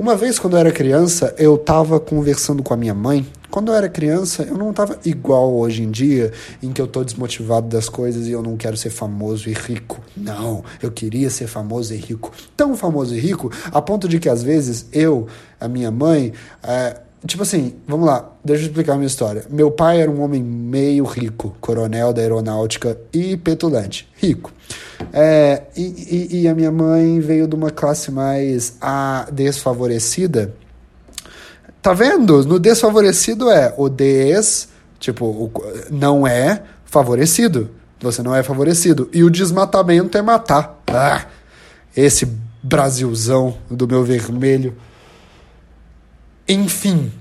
Uma 0.00 0.16
vez, 0.16 0.38
quando 0.38 0.54
eu 0.54 0.60
era 0.60 0.72
criança, 0.72 1.34
eu 1.36 1.58
tava 1.58 2.00
conversando 2.00 2.62
com 2.62 2.72
a 2.72 2.76
minha 2.78 2.94
mãe. 2.94 3.26
Quando 3.50 3.70
eu 3.70 3.74
era 3.74 3.86
criança, 3.86 4.44
eu 4.44 4.56
não 4.56 4.72
tava 4.72 4.98
igual 5.04 5.54
hoje 5.54 5.82
em 5.82 5.90
dia, 5.90 6.32
em 6.62 6.72
que 6.72 6.80
eu 6.80 6.86
tô 6.86 7.04
desmotivado 7.04 7.68
das 7.68 7.86
coisas 7.86 8.26
e 8.26 8.30
eu 8.32 8.42
não 8.42 8.56
quero 8.56 8.78
ser 8.78 8.88
famoso 8.88 9.50
e 9.50 9.52
rico. 9.52 10.00
Não, 10.16 10.64
eu 10.82 10.90
queria 10.90 11.28
ser 11.28 11.48
famoso 11.48 11.92
e 11.92 11.98
rico. 11.98 12.32
Tão 12.56 12.74
famoso 12.78 13.14
e 13.14 13.20
rico, 13.20 13.52
a 13.70 13.82
ponto 13.82 14.08
de 14.08 14.18
que 14.18 14.30
às 14.30 14.42
vezes 14.42 14.86
eu, 14.90 15.26
a 15.60 15.68
minha 15.68 15.90
mãe, 15.90 16.32
é, 16.62 16.96
Tipo 17.26 17.42
assim, 17.42 17.74
vamos 17.86 18.06
lá, 18.06 18.32
deixa 18.42 18.62
eu 18.62 18.68
explicar 18.68 18.94
a 18.94 18.96
minha 18.96 19.06
história. 19.06 19.44
Meu 19.50 19.70
pai 19.70 20.00
era 20.00 20.10
um 20.10 20.22
homem 20.22 20.42
meio 20.42 21.04
rico, 21.04 21.54
coronel 21.60 22.14
da 22.14 22.22
aeronáutica 22.22 22.98
e 23.12 23.36
petulante. 23.36 24.08
Rico. 24.16 24.50
É, 25.12 25.62
e, 25.76 26.28
e, 26.30 26.42
e, 26.42 26.48
a 26.48 26.54
minha 26.54 26.70
mãe 26.70 27.20
veio 27.20 27.46
de 27.46 27.54
uma 27.54 27.70
classe 27.70 28.10
mais 28.10 28.76
a, 28.80 29.26
desfavorecida. 29.32 30.54
Tá 31.80 31.92
vendo? 31.92 32.44
No 32.44 32.58
desfavorecido 32.58 33.50
é 33.50 33.74
o 33.76 33.88
des, 33.88 34.68
tipo, 34.98 35.24
o, 35.24 35.52
não 35.90 36.26
é 36.26 36.62
favorecido. 36.84 37.70
Você 38.00 38.22
não 38.22 38.34
é 38.34 38.42
favorecido. 38.42 39.08
E 39.12 39.22
o 39.22 39.30
desmatamento 39.30 40.16
é 40.16 40.22
matar. 40.22 40.82
Ah, 40.86 41.26
esse 41.96 42.26
Brasilzão 42.62 43.56
do 43.70 43.88
meu 43.88 44.04
vermelho. 44.04 44.76
Enfim. 46.48 47.12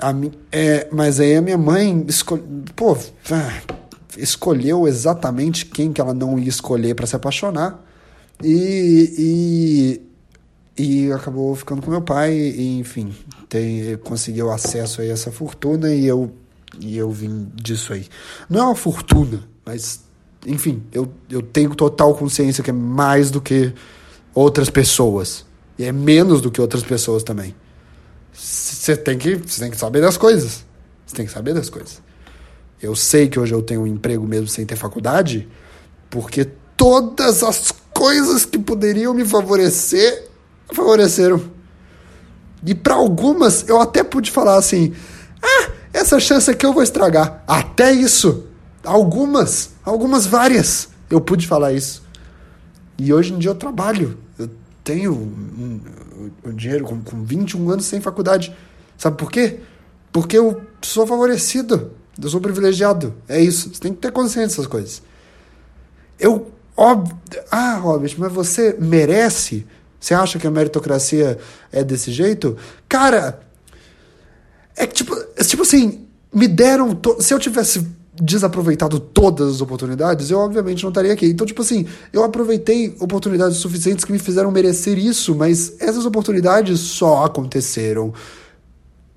A, 0.00 0.12
é, 0.52 0.86
mas 0.92 1.18
aí 1.18 1.36
a 1.36 1.42
minha 1.42 1.58
mãe 1.58 2.04
escolhe, 2.06 2.42
pô, 2.76 2.96
ah, 3.32 3.60
escolheu 4.18 4.86
exatamente 4.86 5.64
quem 5.66 5.92
que 5.92 6.00
ela 6.00 6.12
não 6.12 6.38
ia 6.38 6.48
escolher 6.48 6.94
para 6.94 7.06
se 7.06 7.16
apaixonar. 7.16 7.84
E, 8.42 10.00
e, 10.76 11.06
e, 11.06 11.12
acabou 11.12 11.54
ficando 11.54 11.82
com 11.82 11.90
meu 11.90 12.02
pai. 12.02 12.32
E, 12.34 12.78
enfim, 12.78 13.14
tem, 13.48 13.96
conseguiu 13.98 14.50
acesso 14.50 15.00
a 15.00 15.04
essa 15.04 15.30
fortuna 15.30 15.94
e 15.94 16.06
eu, 16.06 16.32
e 16.80 16.96
eu 16.96 17.10
vim 17.10 17.50
disso 17.54 17.92
aí. 17.92 18.06
Não 18.48 18.60
é 18.60 18.64
uma 18.64 18.76
fortuna, 18.76 19.42
mas 19.64 20.00
enfim, 20.46 20.82
eu, 20.92 21.12
eu 21.28 21.42
tenho 21.42 21.74
total 21.74 22.14
consciência 22.14 22.62
que 22.62 22.70
é 22.70 22.72
mais 22.72 23.30
do 23.30 23.40
que 23.40 23.72
outras 24.34 24.70
pessoas. 24.70 25.44
E 25.78 25.84
é 25.84 25.92
menos 25.92 26.40
do 26.40 26.50
que 26.50 26.60
outras 26.60 26.82
pessoas 26.82 27.22
também. 27.22 27.54
Você 28.32 28.96
tem 28.96 29.18
que, 29.18 29.36
você 29.36 29.60
tem 29.60 29.70
que 29.70 29.76
saber 29.76 30.00
das 30.00 30.16
coisas. 30.16 30.64
Você 31.06 31.16
tem 31.16 31.26
que 31.26 31.32
saber 31.32 31.54
das 31.54 31.70
coisas. 31.70 32.00
Eu 32.80 32.94
sei 32.94 33.28
que 33.28 33.38
hoje 33.38 33.52
eu 33.52 33.62
tenho 33.62 33.82
um 33.82 33.86
emprego 33.86 34.26
mesmo 34.26 34.46
sem 34.46 34.64
ter 34.64 34.76
faculdade, 34.76 35.48
porque 36.08 36.44
todas 36.76 37.42
as 37.42 37.72
coisas 37.92 38.44
que 38.44 38.58
poderiam 38.58 39.12
me 39.12 39.24
favorecer 39.24 40.28
favoreceram. 40.72 41.42
E 42.64 42.74
para 42.74 42.94
algumas 42.94 43.68
eu 43.68 43.80
até 43.80 44.04
pude 44.04 44.30
falar 44.30 44.56
assim: 44.56 44.94
"Ah, 45.42 45.70
essa 45.92 46.20
chance 46.20 46.50
aqui 46.50 46.64
eu 46.64 46.72
vou 46.72 46.82
estragar". 46.82 47.42
Até 47.46 47.92
isso. 47.92 48.44
Algumas, 48.84 49.70
algumas 49.84 50.26
várias. 50.26 50.88
Eu 51.10 51.20
pude 51.20 51.46
falar 51.46 51.72
isso. 51.72 52.02
E 52.96 53.12
hoje 53.12 53.32
em 53.32 53.38
dia 53.38 53.50
eu 53.50 53.54
trabalho. 53.54 54.18
Eu 54.38 54.48
tenho 54.84 55.12
um, 55.12 55.80
um, 56.44 56.50
um 56.50 56.54
dinheiro 56.54 56.84
com, 56.84 57.00
com 57.00 57.24
21 57.24 57.70
anos 57.70 57.86
sem 57.86 58.00
faculdade. 58.00 58.54
Sabe 58.96 59.16
por 59.16 59.30
quê? 59.30 59.60
Porque 60.12 60.38
eu 60.38 60.62
sou 60.80 61.06
favorecido. 61.06 61.92
Eu 62.20 62.28
sou 62.28 62.40
privilegiado. 62.40 63.14
É 63.28 63.40
isso. 63.40 63.72
Você 63.72 63.80
tem 63.80 63.92
que 63.92 64.00
ter 64.00 64.12
consciência 64.12 64.48
dessas 64.48 64.66
coisas. 64.66 65.02
Eu. 66.18 66.52
Óbvio, 66.76 67.16
ah, 67.50 67.74
Robert, 67.74 68.14
mas 68.18 68.32
você 68.32 68.76
merece? 68.78 69.66
Você 69.98 70.14
acha 70.14 70.38
que 70.38 70.46
a 70.46 70.50
meritocracia 70.50 71.36
é 71.72 71.82
desse 71.82 72.12
jeito? 72.12 72.56
Cara, 72.88 73.40
é 74.76 74.86
tipo, 74.86 75.12
é 75.36 75.42
tipo 75.42 75.62
assim, 75.62 76.06
me 76.32 76.46
deram. 76.46 76.94
To... 76.94 77.20
Se 77.20 77.34
eu 77.34 77.38
tivesse 77.40 77.84
desaproveitado 78.14 78.98
todas 79.00 79.56
as 79.56 79.60
oportunidades, 79.60 80.30
eu 80.30 80.38
obviamente 80.38 80.82
não 80.82 80.90
estaria 80.90 81.12
aqui. 81.12 81.26
Então, 81.26 81.46
tipo 81.46 81.62
assim, 81.62 81.86
eu 82.12 82.24
aproveitei 82.24 82.96
oportunidades 83.00 83.58
suficientes 83.58 84.04
que 84.04 84.12
me 84.12 84.18
fizeram 84.18 84.50
merecer 84.50 84.98
isso, 84.98 85.34
mas 85.34 85.74
essas 85.80 86.04
oportunidades 86.04 86.80
só 86.80 87.24
aconteceram 87.24 88.12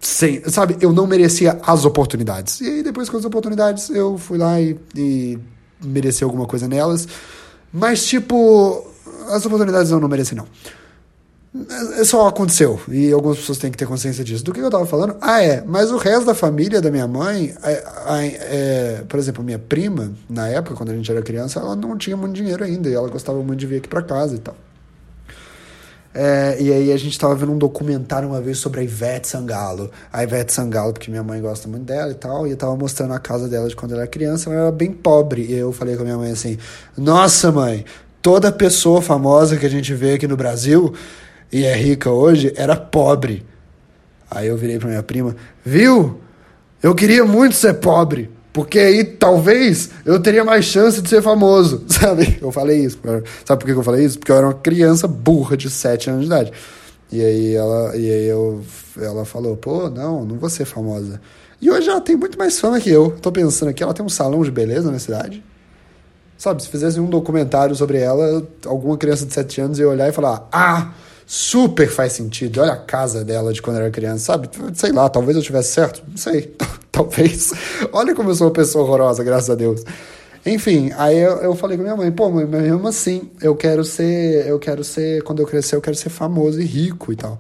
sem, 0.02 0.42
sabe, 0.50 0.78
eu 0.82 0.92
não 0.92 1.06
merecia 1.06 1.60
as 1.64 1.86
oportunidades. 1.86 2.60
E 2.60 2.66
aí, 2.66 2.84
depois 2.84 3.08
com 3.08 3.18
as 3.18 3.26
oportunidades, 3.26 3.90
eu 3.92 4.18
fui 4.18 4.38
lá 4.38 4.60
e, 4.60 4.76
e 4.96 5.38
mereci 5.84 6.24
alguma 6.24 6.48
coisa 6.48 6.68
nelas. 6.68 7.08
Mas, 7.72 8.06
tipo, 8.06 8.84
as 9.30 9.46
oportunidades 9.46 9.92
eu 9.92 10.00
não 10.00 10.10
mereci, 10.10 10.34
não. 10.34 10.48
É, 12.00 12.04
só 12.04 12.28
aconteceu. 12.28 12.80
E 12.90 13.12
algumas 13.12 13.38
pessoas 13.38 13.60
têm 13.60 13.70
que 13.70 13.78
ter 13.78 13.86
consciência 13.86 14.24
disso. 14.24 14.44
Do 14.44 14.52
que 14.52 14.60
eu 14.60 14.72
tava 14.72 14.88
falando? 14.88 15.18
Ah, 15.22 15.44
é. 15.44 15.64
Mas 15.66 15.92
o 15.92 15.98
resto 15.98 16.26
da 16.26 16.34
família 16.34 16.82
da 16.82 16.90
minha 16.90 17.08
mãe, 17.08 17.54
é, 17.62 17.84
é, 18.10 19.04
por 19.08 19.20
exemplo, 19.20 19.44
minha 19.44 19.60
prima, 19.60 20.12
na 20.28 20.48
época, 20.48 20.76
quando 20.76 20.90
a 20.90 20.96
gente 20.96 21.12
era 21.12 21.22
criança, 21.22 21.60
ela 21.60 21.76
não 21.76 21.96
tinha 21.96 22.18
muito 22.18 22.34
dinheiro 22.34 22.64
ainda. 22.64 22.90
E 22.90 22.94
ela 22.94 23.08
gostava 23.08 23.38
muito 23.44 23.60
de 23.60 23.68
vir 23.68 23.78
aqui 23.78 23.88
para 23.88 24.02
casa 24.02 24.36
e 24.36 24.40
tal. 24.40 24.56
É, 26.14 26.58
e 26.60 26.72
aí 26.72 26.92
a 26.92 26.98
gente 26.98 27.14
estava 27.14 27.34
vendo 27.36 27.54
um 27.54 27.58
documentário 27.58 28.28
uma 28.28 28.42
vez 28.42 28.58
sobre 28.58 28.82
a 28.82 28.84
Ivete 28.84 29.28
Sangalo. 29.28 29.90
A 30.12 30.24
Ivete 30.24 30.52
Sangalo, 30.52 30.94
porque 30.94 31.10
minha 31.10 31.24
mãe 31.24 31.42
gosta 31.42 31.68
muito 31.68 31.86
dela 31.86 32.12
e 32.12 32.16
tal, 32.16 32.46
e 32.46 32.52
eu 32.52 32.58
tava 32.58 32.76
mostrando 32.76 33.14
a 33.14 33.20
casa 33.20 33.48
dela 33.48 33.68
de 33.68 33.76
quando 33.76 33.94
ela 33.94 34.02
era 34.02 34.10
criança, 34.10 34.50
ela 34.50 34.62
era 34.64 34.72
bem 34.72 34.92
pobre. 34.92 35.44
E 35.44 35.54
eu 35.54 35.72
falei 35.72 35.96
com 35.96 36.02
a 36.02 36.06
minha 36.06 36.18
mãe 36.18 36.32
assim: 36.32 36.58
Nossa, 36.98 37.52
mãe, 37.52 37.86
toda 38.22 38.52
pessoa 38.52 39.02
famosa 39.02 39.58
que 39.58 39.66
a 39.66 39.70
gente 39.70 39.94
vê 39.94 40.14
aqui 40.14 40.28
no 40.28 40.36
Brasil 40.36 40.94
e 41.52 41.64
é 41.64 41.76
rica 41.76 42.10
hoje 42.10 42.54
era 42.56 42.76
pobre. 42.76 43.46
Aí 44.30 44.48
eu 44.48 44.58
virei 44.58 44.80
pra 44.80 44.90
minha 44.90 45.04
prima: 45.04 45.36
Viu? 45.64 46.20
Eu 46.84 46.96
queria 46.96 47.24
muito 47.24 47.56
ser 47.56 47.76
pobre. 47.76 48.30
Porque 48.54 48.80
aí 48.80 49.04
talvez 49.04 49.90
eu 50.06 50.20
teria 50.20 50.44
mais 50.44 50.66
chance 50.66 51.02
de 51.02 51.10
ser 51.10 51.22
famoso, 51.22 51.86
sabe? 51.88 52.38
Eu 52.42 52.52
falei 52.52 52.84
isso. 52.84 53.00
Sabe 53.46 53.60
por 53.60 53.66
que 53.66 53.72
eu 53.72 53.84
falei 53.84 54.06
isso? 54.06 54.20
Porque 54.20 54.32
eu 54.32 54.36
era 54.36 54.48
uma 54.48 54.54
criança 54.54 55.08
burra 55.08 55.56
de 55.56 55.70
7 55.70 56.10
anos 56.10 56.22
de 56.22 56.28
idade. 56.28 56.52
E 57.12 57.22
aí 57.22 57.56
ela, 57.56 57.96
e 57.96 58.10
aí 58.10 58.26
eu, 58.28 58.62
ela 58.98 59.26
falou, 59.26 59.56
pô, 59.58 59.90
não, 59.90 60.26
não 60.26 60.38
vou 60.38 60.50
ser 60.50 60.66
famosa. 60.66 61.22
E 61.62 61.70
hoje 61.70 61.90
ela 61.90 62.02
tem 62.02 62.16
muito 62.16 62.38
mais 62.38 62.60
fama 62.60 62.80
que 62.80 62.90
eu. 62.90 63.12
Tô 63.22 63.32
pensando 63.32 63.70
aqui, 63.70 63.84
ela 63.84 63.94
tem 63.94 64.06
um 64.06 64.10
salão 64.10 64.44
de 64.44 64.52
beleza 64.52 64.92
na 64.92 65.00
cidade. 65.00 65.44
Sabe, 66.38 66.64
se 66.64 66.70
fizesse 66.70 67.00
um 67.00 67.06
documentário 67.06 67.76
sobre 67.76 68.00
ela, 68.00 68.46
alguma 68.66 68.98
criança 68.98 69.26
de 69.26 69.34
7 69.34 69.62
anos 69.62 69.80
ia 69.80 69.88
olhar 69.88 70.10
e 70.10 70.12
falar, 70.12 70.48
ah, 70.52 70.92
super 71.26 71.90
faz 71.90 72.14
sentido. 72.14 72.62
Olha 72.62 72.74
a 72.74 72.78
casa 72.78 73.24
dela 73.24 73.54
de 73.54 73.62
quando 73.62 73.78
era 73.78 73.90
criança, 73.90 74.26
sabe? 74.26 74.50
Sei 74.74 74.92
lá, 74.92 75.10
talvez 75.10 75.38
eu 75.38 75.44
tivesse 75.44 75.74
certo, 75.74 76.04
não 76.08 76.18
sei, 76.18 76.56
talvez. 76.92 77.54
Olha 77.92 78.14
como 78.16 78.30
eu 78.30 78.36
sou 78.36 78.48
uma 78.48 78.54
pessoa 78.54 78.84
horrorosa, 78.84 79.24
graças 79.24 79.50
a 79.50 79.56
Deus. 79.56 79.84
Enfim, 80.46 80.92
aí 80.98 81.20
eu, 81.20 81.38
eu 81.38 81.56
falei 81.56 81.78
com 81.78 81.84
minha 81.84 81.96
mãe, 81.96 82.12
pô, 82.12 82.30
mas 82.30 82.50
mesmo 82.50 82.88
assim, 82.88 83.30
eu 83.42 83.56
quero 83.56 83.84
ser, 83.84 84.48
eu 84.48 84.58
quero 84.58 84.84
ser, 84.84 85.22
quando 85.24 85.40
eu 85.40 85.46
crescer, 85.46 85.76
eu 85.76 85.82
quero 85.82 85.96
ser 85.96 86.10
famoso 86.10 86.60
e 86.60 86.66
rico 86.66 87.14
e 87.14 87.16
tal. 87.16 87.40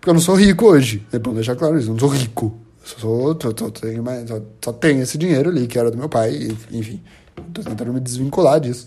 Porque 0.00 0.10
eu 0.10 0.14
não 0.14 0.20
sou 0.20 0.34
rico 0.34 0.66
hoje, 0.66 1.06
é 1.12 1.18
bom 1.18 1.34
deixar 1.34 1.56
claro 1.56 1.78
isso, 1.78 1.88
eu 1.88 1.92
não 1.92 2.00
sou 2.00 2.08
rico. 2.08 2.58
Só, 2.82 3.34
tenho, 3.34 4.04
só, 4.28 4.40
só 4.64 4.72
tenho 4.72 5.02
esse 5.02 5.18
dinheiro 5.18 5.50
ali, 5.50 5.66
que 5.66 5.78
era 5.78 5.90
do 5.90 5.98
meu 5.98 6.08
pai, 6.08 6.56
enfim, 6.70 7.02
tô 7.52 7.62
tentando 7.62 7.92
me 7.92 8.00
desvincular 8.00 8.60
disso. 8.60 8.86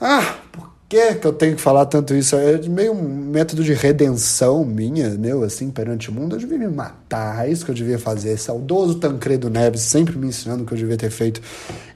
Ah, 0.00 0.36
por 0.50 0.75
que 0.88 1.14
que 1.14 1.26
eu 1.26 1.32
tenho 1.32 1.56
que 1.56 1.60
falar 1.60 1.86
tanto 1.86 2.14
isso? 2.14 2.36
É 2.36 2.58
meio 2.68 2.92
um 2.92 3.02
método 3.02 3.64
de 3.64 3.72
redenção 3.72 4.64
minha, 4.64 5.10
meu, 5.10 5.42
assim, 5.42 5.70
perante 5.70 6.10
o 6.10 6.12
mundo. 6.12 6.36
Eu 6.36 6.40
devia 6.40 6.58
me 6.58 6.68
matar, 6.68 7.46
é 7.46 7.50
isso 7.50 7.64
que 7.64 7.70
eu 7.70 7.74
devia 7.74 7.98
fazer. 7.98 8.36
Saudoso 8.36 8.96
Tancredo 8.96 9.50
Neves, 9.50 9.82
sempre 9.82 10.16
me 10.16 10.28
ensinando 10.28 10.62
o 10.62 10.66
que 10.66 10.74
eu 10.74 10.78
devia 10.78 10.96
ter 10.96 11.10
feito. 11.10 11.40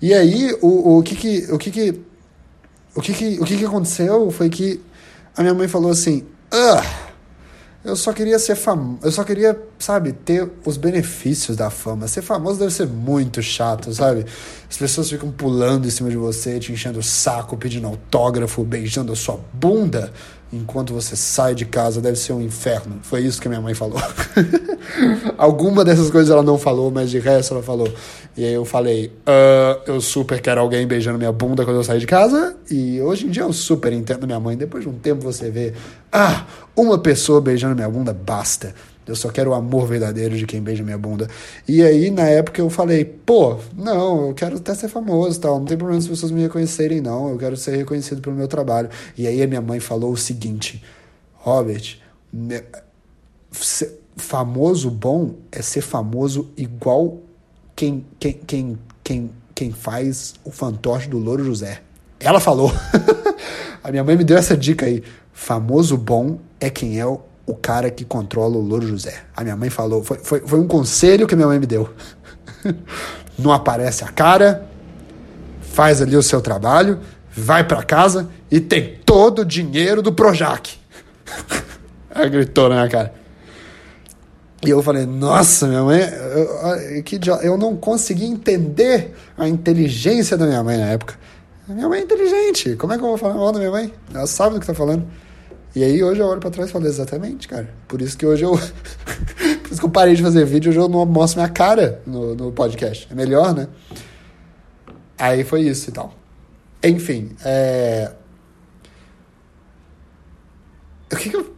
E 0.02 0.12
aí, 0.12 0.56
o, 0.60 0.98
o 0.98 1.02
que 1.02 1.14
que... 1.14 1.52
O 1.52 1.58
que 1.58 1.70
que... 1.70 2.00
O 2.92 3.00
que 3.00 3.12
que, 3.12 3.38
o 3.40 3.44
que 3.44 3.56
que 3.56 3.64
aconteceu 3.64 4.30
foi 4.32 4.48
que 4.48 4.80
a 5.36 5.42
minha 5.42 5.54
mãe 5.54 5.68
falou 5.68 5.90
assim... 5.92 6.24
Ah, 6.50 6.82
eu 7.82 7.96
só 7.96 8.12
queria 8.12 8.38
ser 8.38 8.56
famoso. 8.56 8.98
Eu 9.02 9.10
só 9.10 9.24
queria, 9.24 9.58
sabe, 9.78 10.12
ter 10.12 10.50
os 10.66 10.76
benefícios 10.76 11.56
da 11.56 11.70
fama. 11.70 12.06
Ser 12.06 12.20
famoso 12.20 12.58
deve 12.58 12.72
ser 12.72 12.86
muito 12.86 13.42
chato, 13.42 13.92
sabe? 13.94 14.26
As 14.68 14.76
pessoas 14.76 15.08
ficam 15.08 15.30
pulando 15.30 15.86
em 15.86 15.90
cima 15.90 16.10
de 16.10 16.16
você, 16.16 16.58
te 16.58 16.72
enchendo 16.72 16.98
o 16.98 17.02
saco, 17.02 17.56
pedindo 17.56 17.86
autógrafo, 17.86 18.62
beijando 18.64 19.12
a 19.12 19.16
sua 19.16 19.40
bunda. 19.52 20.12
Enquanto 20.52 20.92
você 20.92 21.14
sai 21.14 21.54
de 21.54 21.64
casa 21.64 22.00
deve 22.00 22.16
ser 22.16 22.32
um 22.32 22.40
inferno. 22.40 22.98
Foi 23.02 23.20
isso 23.20 23.40
que 23.40 23.48
minha 23.48 23.60
mãe 23.60 23.74
falou. 23.74 24.00
Alguma 25.38 25.84
dessas 25.84 26.10
coisas 26.10 26.30
ela 26.30 26.42
não 26.42 26.58
falou, 26.58 26.90
mas 26.90 27.10
de 27.10 27.18
resto 27.18 27.54
ela 27.54 27.62
falou. 27.62 27.92
E 28.36 28.44
aí 28.44 28.52
eu 28.52 28.64
falei, 28.64 29.12
uh, 29.26 29.82
eu 29.86 30.00
super 30.00 30.40
quero 30.40 30.60
alguém 30.60 30.86
beijando 30.86 31.18
minha 31.18 31.32
bunda 31.32 31.64
quando 31.64 31.76
eu 31.76 31.84
sair 31.84 32.00
de 32.00 32.06
casa. 32.06 32.56
E 32.70 33.00
hoje 33.00 33.26
em 33.26 33.30
dia 33.30 33.42
eu 33.42 33.52
super 33.52 33.92
entendo 33.92 34.26
minha 34.26 34.40
mãe. 34.40 34.56
Depois 34.56 34.82
de 34.82 34.88
um 34.88 34.98
tempo 34.98 35.22
você 35.22 35.50
vê, 35.50 35.72
ah, 36.12 36.44
uma 36.76 36.98
pessoa 36.98 37.40
beijando 37.40 37.74
minha 37.74 37.88
bunda 37.88 38.12
basta. 38.12 38.74
Eu 39.10 39.16
só 39.16 39.28
quero 39.28 39.50
o 39.50 39.54
amor 39.54 39.86
verdadeiro 39.86 40.36
de 40.36 40.46
quem 40.46 40.62
beija 40.62 40.84
minha 40.84 40.96
bunda. 40.96 41.28
E 41.66 41.82
aí, 41.82 42.10
na 42.10 42.28
época, 42.28 42.60
eu 42.60 42.70
falei, 42.70 43.04
pô, 43.04 43.58
não, 43.76 44.28
eu 44.28 44.34
quero 44.34 44.56
até 44.56 44.72
ser 44.72 44.88
famoso 44.88 45.40
tal. 45.40 45.58
Não 45.58 45.66
tem 45.66 45.76
problema 45.76 46.00
as 46.00 46.06
pessoas 46.06 46.30
me 46.30 46.42
reconhecerem, 46.42 47.00
não. 47.00 47.30
Eu 47.30 47.36
quero 47.36 47.56
ser 47.56 47.76
reconhecido 47.76 48.20
pelo 48.20 48.36
meu 48.36 48.46
trabalho. 48.46 48.88
E 49.18 49.26
aí 49.26 49.42
a 49.42 49.46
minha 49.46 49.60
mãe 49.60 49.80
falou 49.80 50.12
o 50.12 50.16
seguinte, 50.16 50.82
Robert, 51.34 51.98
famoso 54.16 54.90
bom 54.90 55.34
é 55.50 55.60
ser 55.60 55.80
famoso 55.80 56.50
igual 56.56 57.18
quem, 57.74 58.06
quem, 58.18 58.32
quem, 58.46 58.78
quem, 59.02 59.30
quem 59.54 59.72
faz 59.72 60.34
o 60.44 60.52
fantoche 60.52 61.08
do 61.08 61.18
Louro 61.18 61.44
José. 61.44 61.82
Ela 62.20 62.38
falou. 62.38 62.70
a 63.82 63.90
minha 63.90 64.04
mãe 64.04 64.16
me 64.16 64.22
deu 64.22 64.36
essa 64.36 64.56
dica 64.56 64.86
aí. 64.86 65.02
Famoso 65.32 65.96
bom 65.96 66.38
é 66.60 66.68
quem 66.68 67.00
é 67.00 67.06
o 67.06 67.22
o 67.46 67.54
cara 67.54 67.90
que 67.90 68.04
controla 68.04 68.56
o 68.56 68.60
Louro 68.60 68.86
José. 68.86 69.22
A 69.36 69.42
minha 69.42 69.56
mãe 69.56 69.70
falou, 69.70 70.04
foi, 70.04 70.18
foi, 70.18 70.40
foi 70.40 70.58
um 70.58 70.66
conselho 70.66 71.26
que 71.26 71.34
minha 71.34 71.48
mãe 71.48 71.58
me 71.58 71.66
deu. 71.66 71.88
Não 73.38 73.52
aparece 73.52 74.04
a 74.04 74.08
cara, 74.08 74.66
faz 75.60 76.02
ali 76.02 76.16
o 76.16 76.22
seu 76.22 76.40
trabalho, 76.40 77.00
vai 77.32 77.64
para 77.64 77.82
casa 77.82 78.28
e 78.50 78.60
tem 78.60 79.00
todo 79.04 79.40
o 79.40 79.44
dinheiro 79.44 80.02
do 80.02 80.12
Projac. 80.12 80.78
Ela 82.14 82.28
gritou 82.28 82.68
na 82.68 82.76
minha 82.76 82.88
cara. 82.88 83.20
E 84.64 84.68
eu 84.68 84.82
falei, 84.82 85.06
nossa, 85.06 85.66
minha 85.66 85.82
mãe, 85.82 86.00
eu, 86.00 87.02
que 87.02 87.18
eu 87.42 87.56
não 87.56 87.76
consegui 87.76 88.26
entender 88.26 89.14
a 89.38 89.48
inteligência 89.48 90.36
da 90.36 90.46
minha 90.46 90.62
mãe 90.62 90.76
na 90.76 90.86
época. 90.86 91.14
Minha 91.66 91.88
mãe 91.88 92.00
é 92.00 92.02
inteligente, 92.02 92.76
como 92.76 92.92
é 92.92 92.98
que 92.98 93.02
eu 93.02 93.08
vou 93.08 93.16
falar 93.16 93.34
mal 93.34 93.52
da 93.52 93.58
minha 93.58 93.70
mãe? 93.70 93.92
Ela 94.12 94.26
sabe 94.26 94.54
do 94.54 94.60
que 94.60 94.66
tá 94.66 94.74
falando. 94.74 95.06
E 95.74 95.84
aí 95.84 96.02
hoje 96.02 96.20
eu 96.20 96.26
olho 96.26 96.40
pra 96.40 96.50
trás 96.50 96.68
e 96.68 96.72
falo, 96.72 96.86
exatamente, 96.86 97.46
cara. 97.46 97.72
Por 97.86 98.02
isso 98.02 98.18
que 98.18 98.26
hoje 98.26 98.44
eu. 98.44 98.52
Por 99.62 99.70
isso 99.70 99.80
que 99.80 99.86
eu 99.86 99.90
parei 99.90 100.14
de 100.14 100.22
fazer 100.22 100.44
vídeo, 100.44 100.70
hoje 100.70 100.80
eu 100.80 100.88
não 100.88 101.06
mostro 101.06 101.40
minha 101.40 101.48
cara 101.48 102.02
no, 102.04 102.34
no 102.34 102.52
podcast. 102.52 103.06
É 103.10 103.14
melhor, 103.14 103.54
né? 103.54 103.68
Aí 105.16 105.44
foi 105.44 105.62
isso 105.62 105.90
e 105.90 105.92
tal. 105.92 106.12
Enfim, 106.82 107.36
é. 107.44 108.10
O 108.12 108.12
que, 108.12 108.20
que 108.82 108.88
eu. 108.88 108.92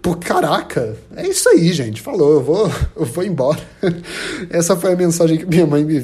Pô, 0.00 0.16
caraca! 0.16 0.96
É 1.14 1.28
isso 1.28 1.46
aí, 1.50 1.72
gente. 1.74 2.00
Falou, 2.00 2.32
eu 2.32 2.42
vou, 2.42 2.72
eu 2.96 3.05
vou 3.05 3.22
embora. 3.22 3.61
Essa 4.48 4.74
foi 4.74 4.94
a 4.94 4.96
mensagem 4.96 5.36
que 5.36 5.44
minha 5.44 5.66
mãe 5.66 5.84
me. 5.84 6.00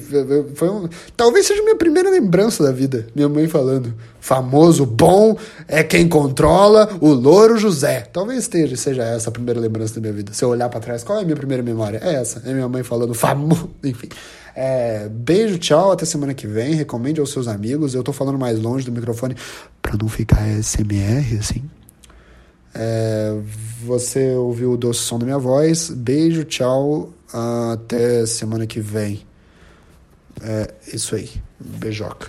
Foi 0.55 0.69
um, 0.69 0.87
talvez 1.17 1.47
seja 1.47 1.63
a 1.63 1.65
minha 1.65 1.77
primeira 1.77 2.11
lembrança 2.11 2.63
da 2.63 2.71
vida. 2.71 3.07
Minha 3.15 3.29
mãe 3.29 3.49
falando: 3.49 3.95
famoso 4.21 4.85
bom 4.85 5.37
é 5.67 5.83
quem 5.83 6.07
controla 6.07 6.99
o 7.01 7.09
Louro 7.09 7.57
José. 7.57 8.03
Talvez 8.13 8.41
esteja, 8.41 8.77
seja 8.77 9.03
essa 9.03 9.31
a 9.31 9.33
primeira 9.33 9.59
lembrança 9.59 9.95
da 9.95 10.01
minha 10.03 10.13
vida. 10.13 10.35
Se 10.35 10.45
eu 10.45 10.51
olhar 10.51 10.69
para 10.69 10.81
trás, 10.81 11.03
qual 11.03 11.19
é 11.19 11.23
a 11.23 11.25
minha 11.25 11.37
primeira 11.37 11.63
memória? 11.63 12.01
É 12.05 12.17
essa. 12.17 12.43
É 12.45 12.53
minha 12.53 12.69
mãe 12.69 12.83
falando 12.83 13.15
famoso. 13.15 13.71
Enfim. 13.83 14.09
É, 14.55 15.09
beijo, 15.09 15.57
tchau, 15.57 15.93
até 15.93 16.05
semana 16.05 16.35
que 16.35 16.47
vem. 16.47 16.75
Recomende 16.75 17.19
aos 17.19 17.33
seus 17.33 17.49
amigos. 17.49 17.95
Eu 17.95 18.03
tô 18.03 18.13
falando 18.13 18.39
mais 18.39 18.61
longe 18.61 18.85
do 18.85 18.93
microfone 18.93 19.35
para 19.81 19.97
não 19.97 20.09
ficar 20.09 20.47
SMR, 20.63 21.39
assim. 21.39 21.63
É, 22.75 23.35
você 23.85 24.35
ouviu 24.35 24.73
o 24.73 24.77
doce 24.77 25.01
som 25.01 25.19
da 25.19 25.25
minha 25.25 25.39
voz. 25.39 25.91
Beijo, 25.91 26.45
tchau. 26.45 27.13
Até 27.73 28.25
semana 28.27 28.67
que 28.67 28.81
vem. 28.81 29.27
É 30.43 30.73
isso 30.93 31.15
aí. 31.15 31.31
Beijoca. 31.59 32.29